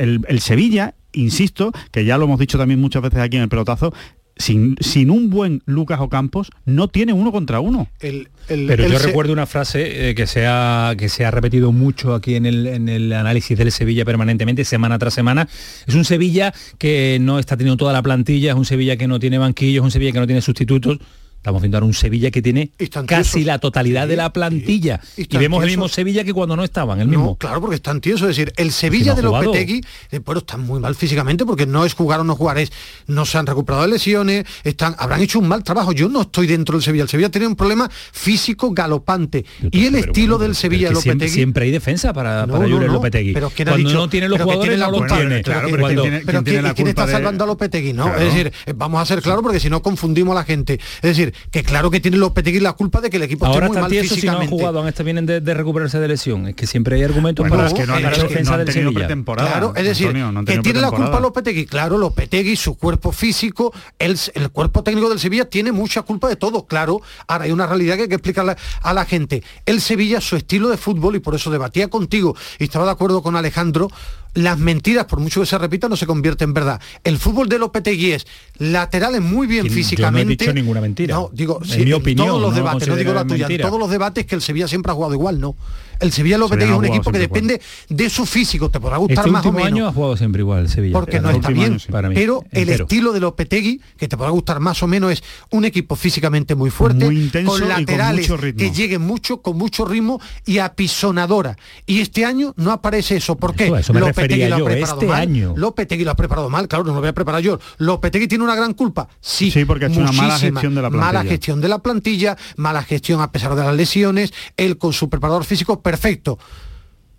[0.00, 3.48] El, el Sevilla, insisto, que ya lo hemos dicho también muchas veces aquí en el
[3.48, 3.92] pelotazo,
[4.36, 7.88] sin, sin un buen Lucas Ocampos no tiene uno contra uno.
[8.00, 11.26] El- el- Pero el yo se- recuerdo una frase eh, que, se ha, que se
[11.26, 15.46] ha repetido mucho aquí en el, en el análisis del Sevilla permanentemente, semana tras semana.
[15.86, 19.20] Es un Sevilla que no está teniendo toda la plantilla, es un Sevilla que no
[19.20, 20.98] tiene banquillos, es un Sevilla que no tiene sustitutos.
[21.40, 22.70] Estamos viendo ahora un Sevilla que tiene
[23.06, 25.00] casi la totalidad de la plantilla.
[25.16, 27.36] y Y, vemos el mismo Sevilla que cuando no estaban, el No, mismo.
[27.38, 28.28] claro, porque están tiesos.
[28.28, 29.44] Es decir, el Sevilla no de jugado.
[29.46, 29.80] Lopetegui,
[30.10, 32.70] eh, bueno, están muy mal físicamente porque no es jugar o no jugar, es
[33.06, 35.92] no se han recuperado de lesiones, están, habrán hecho un mal trabajo.
[35.92, 37.04] Yo no estoy dentro del Sevilla.
[37.04, 39.46] El Sevilla tiene un problema físico galopante.
[39.70, 41.34] Y el estilo del Sevilla de que siempre, Lopetegui.
[41.34, 43.32] siempre hay defensa para, No, para no, no, Lopetegui.
[43.32, 45.42] pero ¿quién ha cuando dicho- no tiene los jugadores, tiene la no los tiene.
[45.42, 47.94] Claro, pero Cuando- ¿quién tiene- Pero tiene ¿quién, la quién está de- salvando a Lopetegui?
[47.94, 48.18] No, Claro.
[48.18, 50.74] es decir, eh, vamos a ser claros porque si no confundimos a la gente.
[50.74, 53.68] Es decir, que claro que tiene Lopetegui la culpa de que el equipo Ahora esté
[53.78, 54.50] muy mal tiesos si no han físicamente.
[54.50, 56.46] jugado, han estado vienen de, de recuperarse de lesión.
[56.48, 58.58] Es que siempre hay argumentos Bueno, para, es que no han hecho- la defensa no
[58.58, 59.50] han del tenido pretemporada.
[59.50, 61.20] Claro, es decir, Antonio, no que tiene la culpa.
[61.20, 61.66] Lopetegui.
[61.66, 66.36] Claro, Lopetegui, su cuerpo físico, el, el cuerpo técnico del Sevilla tiene mucha culpa de
[66.36, 66.66] todo.
[66.66, 69.42] Claro, ahora hay una realidad que hay que explicarle a la gente.
[69.66, 73.22] El Sevilla, su estilo de fútbol, y por eso debatía contigo y estaba de acuerdo
[73.22, 73.88] con Alejandro,
[74.34, 76.80] las mentiras, por mucho que se repitan, no se convierten en verdad.
[77.04, 78.26] El fútbol de Lopetegui es
[78.58, 80.44] laterales muy bien Yo no he físicamente.
[80.44, 81.14] dicho ninguna mentira.
[81.14, 83.46] No, digo, En sí, mi opinión, todos los no debates, no digo la considero tuya,
[83.46, 83.68] en mentira.
[83.68, 85.56] todos los debates que el Sevilla siempre ha jugado igual, no.
[86.00, 89.30] El Sevilla Lopetegui es un equipo que depende de su físico, te podrá gustar Este
[89.30, 90.92] más o menos año ha jugado siempre igual el Sevilla.
[90.94, 91.72] porque no El está bien.
[91.72, 91.92] año, sí.
[91.92, 95.22] Para mí, pero el estilo de Lopetegui, que te podrá gustar más o menos, es
[95.50, 98.58] un equipo físicamente muy fuerte, Muy intenso y con laterales mucho ritmo.
[98.58, 101.56] que lleguen mucho, con mucho ritmo y apisonadora.
[101.86, 103.36] Y este año no aparece eso.
[103.36, 103.66] ¿Por qué?
[103.66, 105.20] Eso- eso me refería lo ha yo, preparado este mal.
[105.20, 105.54] año.
[105.56, 107.58] Lopetegui lo ha preparado mal, claro, no lo voy a preparar yo.
[107.78, 109.08] Lopetegui tiene una gran culpa.
[109.20, 111.30] Sí, Sí, porque ha hecho una mala gestión de la Mala plantilla.
[111.30, 115.44] gestión de la plantilla, mala gestión a pesar de las lesiones, él con su preparador
[115.44, 116.38] físico perfecto.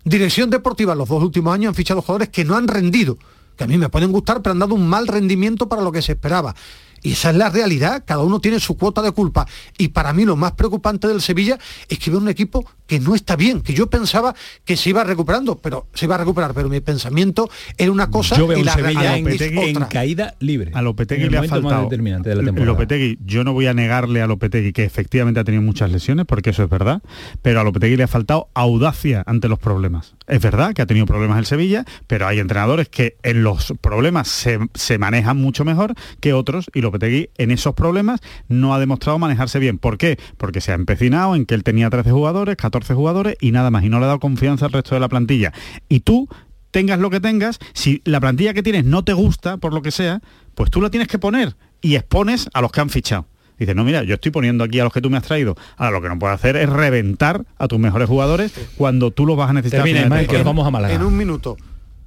[0.02, 3.18] Dirección deportiva, los dos últimos años han fichado jugadores que no han rendido,
[3.54, 6.00] que a mí me pueden gustar, pero han dado un mal rendimiento para lo que
[6.00, 6.54] se esperaba.
[7.02, 9.46] Y esa es la realidad, cada uno tiene su cuota de culpa.
[9.76, 11.58] Y para mí lo más preocupante del Sevilla
[11.88, 14.34] es que ve un equipo que no está bien, que yo pensaba
[14.66, 18.36] que se iba recuperando, pero se iba a recuperar, pero mi pensamiento era una cosa
[18.36, 19.88] Yo veo y la Sevilla realidad en, es en otra.
[19.88, 20.72] caída libre.
[20.74, 21.84] A Lopetegui le ha faltado.
[21.84, 22.70] determinante de la temporada.
[22.70, 26.50] Lopetegui, yo no voy a negarle a Lopetegui que efectivamente ha tenido muchas lesiones, porque
[26.50, 27.00] eso es verdad,
[27.40, 30.14] pero a Lopetegui le ha faltado audacia ante los problemas.
[30.26, 34.28] Es verdad que ha tenido problemas el Sevilla, pero hay entrenadores que en los problemas
[34.28, 39.18] se, se manejan mucho mejor que otros y Lopetegui en esos problemas no ha demostrado
[39.18, 39.78] manejarse bien.
[39.78, 40.18] ¿Por qué?
[40.36, 43.84] Porque se ha empecinado en que él tenía 13 jugadores, 14 jugadores y nada más,
[43.84, 45.52] y no le ha dado confianza al resto de la plantilla.
[45.88, 46.28] Y tú
[46.70, 49.90] tengas lo que tengas, si la plantilla que tienes no te gusta, por lo que
[49.90, 50.20] sea,
[50.54, 53.26] pues tú la tienes que poner y expones a los que han fichado.
[53.58, 55.54] Dices, no, mira, yo estoy poniendo aquí a los que tú me has traído.
[55.76, 59.36] Ahora lo que no puedes hacer es reventar a tus mejores jugadores cuando tú los
[59.36, 59.84] vas a necesitar.
[59.84, 60.94] Termina, vamos a Málaga.
[60.94, 61.56] En un minuto,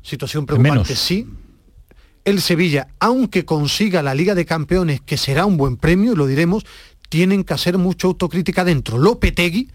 [0.01, 0.99] situación preocupante, Menos.
[0.99, 1.28] sí.
[2.26, 6.26] El Sevilla, aunque consiga la Liga de Campeones, que será un buen premio, y lo
[6.26, 6.65] diremos,
[7.07, 8.97] tienen que hacer mucha autocrítica dentro.
[8.97, 9.69] Lopetegui,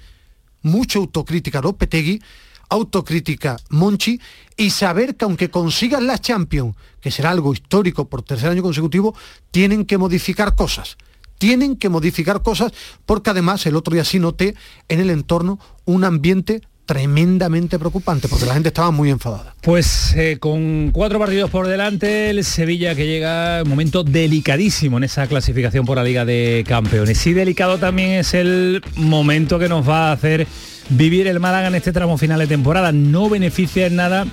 [0.62, 2.20] mucha autocrítica Lopetegui,
[2.68, 4.20] autocrítica Monchi,
[4.56, 9.14] y saber que aunque consigan la Champions, que será algo histórico por tercer año consecutivo,
[9.50, 10.96] tienen que modificar cosas.
[11.38, 12.72] Tienen que modificar cosas
[13.06, 14.54] porque además el otro día sí noté
[14.88, 16.60] en el entorno un ambiente
[16.90, 19.54] tremendamente preocupante porque la gente estaba muy enfadada.
[19.60, 25.04] Pues eh, con cuatro partidos por delante, el Sevilla que llega un momento delicadísimo en
[25.04, 27.24] esa clasificación por la Liga de Campeones.
[27.28, 30.48] Y delicado también es el momento que nos va a hacer
[30.88, 32.90] vivir el Málaga en este tramo final de temporada.
[32.90, 34.26] No beneficia en nada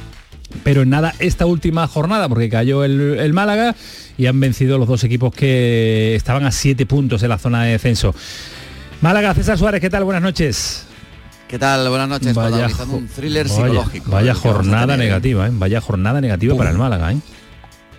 [0.63, 3.75] pero en nada esta última jornada porque cayó el, el, Málaga
[4.17, 7.73] y han vencido los dos equipos que estaban a siete puntos en la zona de
[7.73, 8.15] descenso.
[9.01, 10.05] Málaga, César Suárez, ¿qué tal?
[10.05, 10.86] Buenas noches.
[11.47, 11.87] ¿Qué tal?
[11.87, 12.33] Buenas noches.
[12.35, 14.11] Vaya, un thriller vaya, psicológico.
[14.11, 15.51] Vaya jornada negativa, ¿eh?
[15.53, 16.57] Vaya jornada negativa Pum.
[16.57, 17.17] para el Málaga, ¿eh?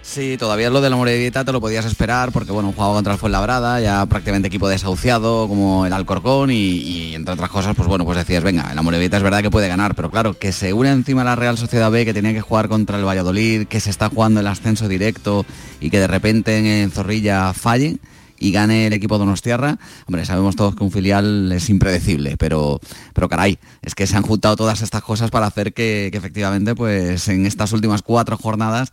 [0.03, 3.19] Sí, todavía lo de la Morevieta te lo podías esperar porque bueno, jugaba contra el
[3.19, 8.07] Fuenlabrada, ya prácticamente equipo desahuciado como el Alcorcón y, y, entre otras cosas, pues bueno,
[8.07, 10.91] pues decías, venga, la Morevieta es verdad que puede ganar, pero claro, que se une
[10.91, 14.09] encima la Real Sociedad B que tenía que jugar contra el Valladolid, que se está
[14.09, 15.45] jugando el ascenso directo
[15.79, 17.99] y que de repente en Zorrilla falle
[18.39, 22.80] y gane el equipo Donostiarra, hombre, sabemos todos que un filial es impredecible, pero,
[23.14, 26.74] pero caray, es que se han juntado todas estas cosas para hacer que, que efectivamente,
[26.74, 28.93] pues en estas últimas cuatro jornadas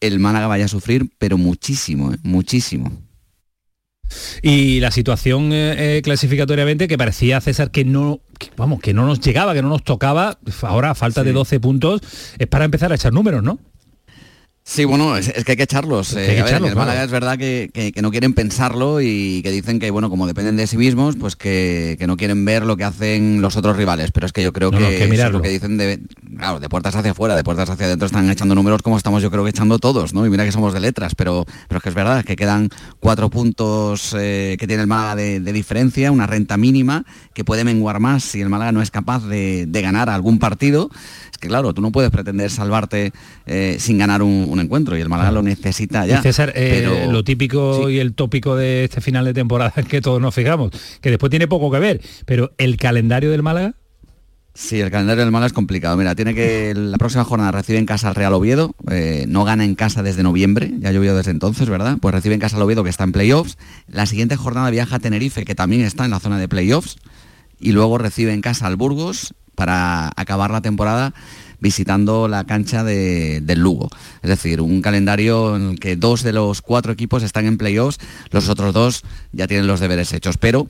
[0.00, 2.18] el Málaga vaya a sufrir, pero muchísimo, ¿eh?
[2.22, 2.92] muchísimo.
[4.42, 9.20] Y la situación eh, clasificatoriamente que parecía César que no, que, vamos, que no nos
[9.20, 11.26] llegaba, que no nos tocaba, ahora a falta sí.
[11.26, 12.00] de 12 puntos,
[12.38, 13.58] es para empezar a echar números, ¿no?
[14.68, 16.12] Sí, bueno, es, es, que hay que echarlos.
[16.14, 17.04] Eh, hay que ver, el Málaga claro.
[17.04, 20.56] es verdad que, que, que, no quieren pensarlo y que dicen que, bueno, como dependen
[20.56, 24.10] de sí mismos, pues que, que no quieren ver lo que hacen los otros rivales.
[24.10, 26.00] Pero es que yo creo no, que, no, eso es lo que dicen de,
[26.36, 29.30] claro, de puertas hacia afuera, de puertas hacia adentro están echando números como estamos yo
[29.30, 30.26] creo que echando todos, ¿no?
[30.26, 33.30] Y mira que somos de letras, pero, pero es que es verdad, que quedan cuatro
[33.30, 37.04] puntos eh, que tiene el Málaga de, de, diferencia, una renta mínima
[37.34, 40.90] que puede menguar más si el Málaga no es capaz de, de ganar algún partido.
[41.36, 43.12] Es que claro, tú no puedes pretender salvarte
[43.44, 46.18] eh, sin ganar un, un, encuentro y el Málaga lo necesita ya.
[46.18, 47.94] Y César, eh, lo típico Sí.
[47.94, 51.30] y el tópico de este final de temporada es que todos nos fijamos, que después
[51.30, 53.74] tiene poco que ver, pero el calendario del Málaga.
[54.54, 55.98] Sí, el calendario del Málaga es complicado.
[55.98, 59.66] Mira, tiene que la próxima jornada recibe en casa al Real Oviedo, eh, no gana
[59.66, 61.98] en casa desde noviembre, ya ha llovido desde entonces, ¿verdad?
[62.00, 63.58] Pues recibe en casa al Oviedo que está en playoffs.
[63.86, 66.96] La siguiente jornada viaja a Tenerife, que también está en la zona de playoffs,
[67.60, 71.12] y luego recibe en casa al Burgos para acabar la temporada
[71.60, 73.88] visitando la cancha de, del Lugo.
[74.22, 77.98] Es decir, un calendario en el que dos de los cuatro equipos están en playoffs,
[78.30, 79.02] los otros dos
[79.32, 80.68] ya tienen los deberes hechos, pero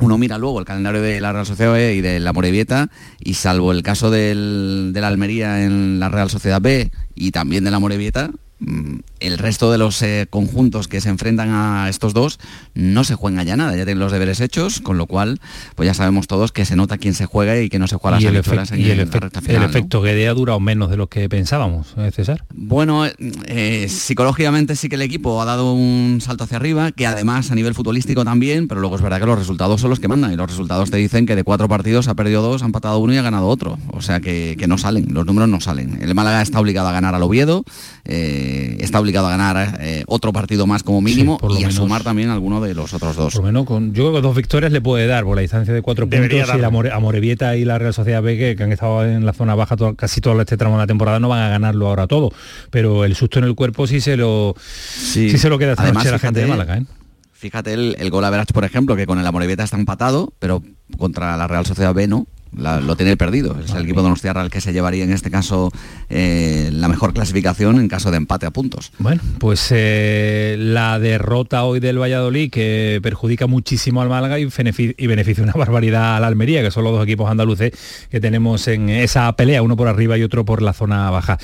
[0.00, 3.34] uno mira luego el calendario de la Real Sociedad B y de la Morevieta y
[3.34, 7.70] salvo el caso del, de la Almería en la Real Sociedad B y también de
[7.70, 12.38] la Morevieta, mm, el resto de los eh, conjuntos que se enfrentan a estos dos
[12.74, 15.40] no se juegan ya nada, ya tienen los deberes hechos, con lo cual
[15.74, 18.16] pues ya sabemos todos que se nota quién se juega y que no se juega
[18.16, 19.68] las el, habichuelas en y el, la recta el final, ¿no?
[19.68, 22.44] efecto Guede ha durado menos de lo que pensábamos, ¿eh, César.
[22.54, 23.04] Bueno,
[23.46, 27.54] eh, psicológicamente sí que el equipo ha dado un salto hacia arriba, que además a
[27.54, 30.36] nivel futbolístico también, pero luego es verdad que los resultados son los que mandan y
[30.36, 33.16] los resultados te dicen que de cuatro partidos ha perdido dos, ha empatado uno y
[33.16, 33.78] ha ganado otro.
[33.92, 35.98] O sea que, que no salen, los números no salen.
[36.02, 37.64] El Málaga está obligado a ganar al Oviedo,
[38.04, 41.64] eh, está obligado a ganar eh, otro partido más como mínimo Sí, por lo y
[41.64, 43.32] a sumar también alguno de los otros dos.
[43.34, 45.72] Por lo menos con, yo creo que dos victorias le puede dar por la distancia
[45.72, 46.70] de cuatro Debería puntos y la.
[46.70, 49.54] More- a Morevieta y la Real Sociedad B que, que han estado en la zona
[49.54, 52.32] baja todo- casi todo este tramo de la temporada no van a ganarlo ahora todo.
[52.70, 56.04] Pero el susto en el cuerpo sí se lo sí, se lo queda esta Además,
[56.04, 56.80] noche a la gente de fíjate, Málaga.
[56.82, 56.86] ¿eh?
[57.32, 60.62] Fíjate el, el gol average, por ejemplo, que con el Amorebieta está empatado, pero
[60.96, 62.26] contra la Real Sociedad B no.
[62.56, 63.56] La- lo tiene perdido.
[63.64, 65.70] Es el equipo de Donostiarra el que se llevaría en este caso
[66.10, 68.92] eh, la mejor clasificación en caso de empate a puntos.
[68.98, 74.48] Bueno, pues eh, la derrota hoy del Valladolid que perjudica muchísimo al Málaga y,
[74.96, 77.72] y beneficia una barbaridad al Almería, que son los dos equipos andaluces
[78.10, 81.38] que tenemos en esa pelea, uno por arriba y otro por la zona baja.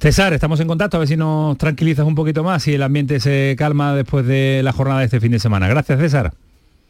[0.00, 3.20] César, estamos en contacto, a ver si nos tranquilizas un poquito más y el ambiente
[3.20, 5.68] se calma después de la jornada de este fin de semana.
[5.68, 6.32] Gracias, César.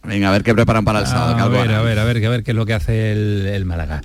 [0.07, 1.37] Venga, a ver qué preparan para el sábado.
[1.37, 3.65] A ver, a ver, a ver, a ver qué es lo que hace el, el
[3.65, 4.03] Málaga.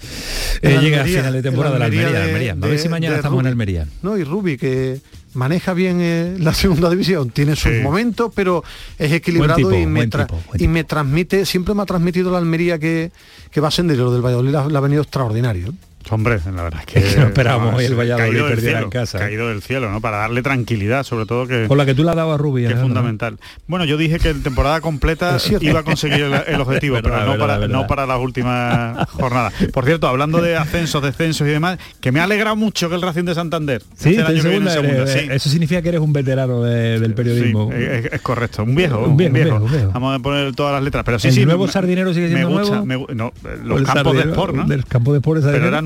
[0.62, 2.52] El Eh, llega a final de temporada el la Almería, Almería la de- Almería.
[2.54, 3.49] A ver de- si mañana de estamos en Rubí.
[3.52, 3.88] Almería.
[4.02, 4.99] No, y Rubi, que
[5.34, 8.64] maneja bien eh, la segunda división, tiene sus momentos, pero
[8.99, 12.80] es equilibrado tipo, y, me tipo, y me transmite, siempre me ha transmitido la Almería
[12.80, 13.12] que,
[13.52, 15.74] que va a ascender, lo del Valladolid la- le ha venido extraordinario.
[16.06, 16.08] ¿Eh?
[16.12, 18.78] Hombre, la verdad es que, Es que no esperábamos hoy el Valladolid caído del perdiera
[18.80, 19.22] cielo, en casa, ¿eh?
[19.22, 20.02] Caído del cielo, ¿no?
[20.02, 21.68] Para darle tranquilidad, sobre todo que...
[21.68, 22.64] Con la que tú le has dado a Rubí.
[22.64, 22.82] que es ¿no?
[22.82, 23.38] fundamental.
[23.68, 27.26] Bueno, yo dije que en temporada completa iba a conseguir el, el objetivo, Verdad, pero
[27.26, 27.76] no, verdad, para, verdad.
[27.76, 29.54] no para las últimas jornadas.
[29.74, 33.02] Por cierto, hablando de ascensos, descensos y demás, que me ha alegrado mucho que el
[33.02, 35.28] Racing de Santander Sí, año viene en segunda, eres- sí.
[35.32, 37.70] eso significa que eres un veterano de- del periodismo.
[37.72, 39.91] Sí, es, es correcto, un viejo, Un viejo, viejo, un viejo, un viejo.
[39.93, 41.45] Vamos a poner todas las letras, pero sí, ¿El sí.
[41.45, 42.86] nuevo me- sardinero sigue me siendo gusta, nuevo?
[42.86, 44.66] me gu- no, eh, los campos de sport, ¿no?
[44.66, 45.41] Del campo de sport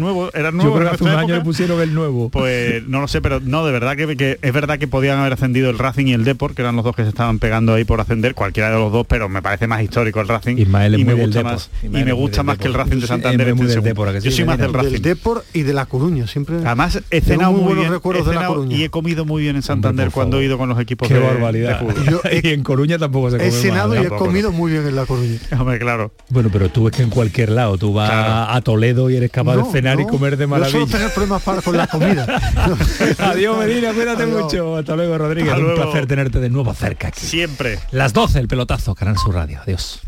[0.05, 0.75] Era nuevo, era Yo nuevo.
[0.75, 2.29] creo que hace un año le pusieron el nuevo.
[2.29, 5.33] Pues no lo sé, pero no, de verdad que, que es verdad que podían haber
[5.33, 7.83] ascendido el Racing y el Deport, que eran los dos que se estaban pegando ahí
[7.83, 11.05] por ascender, cualquiera de los dos, pero me parece más histórico el Racing Ismael y
[11.05, 12.75] me gusta más y me gusta más que el.
[12.75, 14.05] Racing de Santander es muy esté en del segundo.
[14.05, 14.83] Depor, ¿a que sí, Yo soy más del Marina?
[14.83, 15.03] Del Racing.
[15.03, 16.57] Depor y de La Coruña, siempre.
[16.57, 18.75] Además, he cenado muy muy buenos bien, recuerdos de La Coruña.
[18.75, 21.19] y he comido muy bien en Santander cuando he ido con los equipos Qué de,
[21.21, 21.81] barbaridad.
[22.09, 24.95] Yo y en Coruña tampoco se come He cenado y he comido muy bien en
[24.95, 25.39] La Coruña.
[25.59, 26.11] Hombre, claro.
[26.29, 29.57] Bueno, pero tú es que en cualquier lado, tú vas a Toledo y eres capaz
[29.57, 30.85] de cenar y no, comer de Yo suelo maravilla.
[30.97, 32.25] tener problemas para, con la comida.
[33.19, 34.43] Adiós Medina, cuídate Adiós.
[34.43, 34.77] mucho.
[34.77, 35.81] Hasta luego Rodríguez, Hasta un luego.
[35.83, 37.21] placer tenerte de nuevo cerca aquí.
[37.25, 37.79] Siempre.
[37.91, 39.59] Las 12, el pelotazo, Canal Sur Radio.
[39.63, 40.01] Adiós.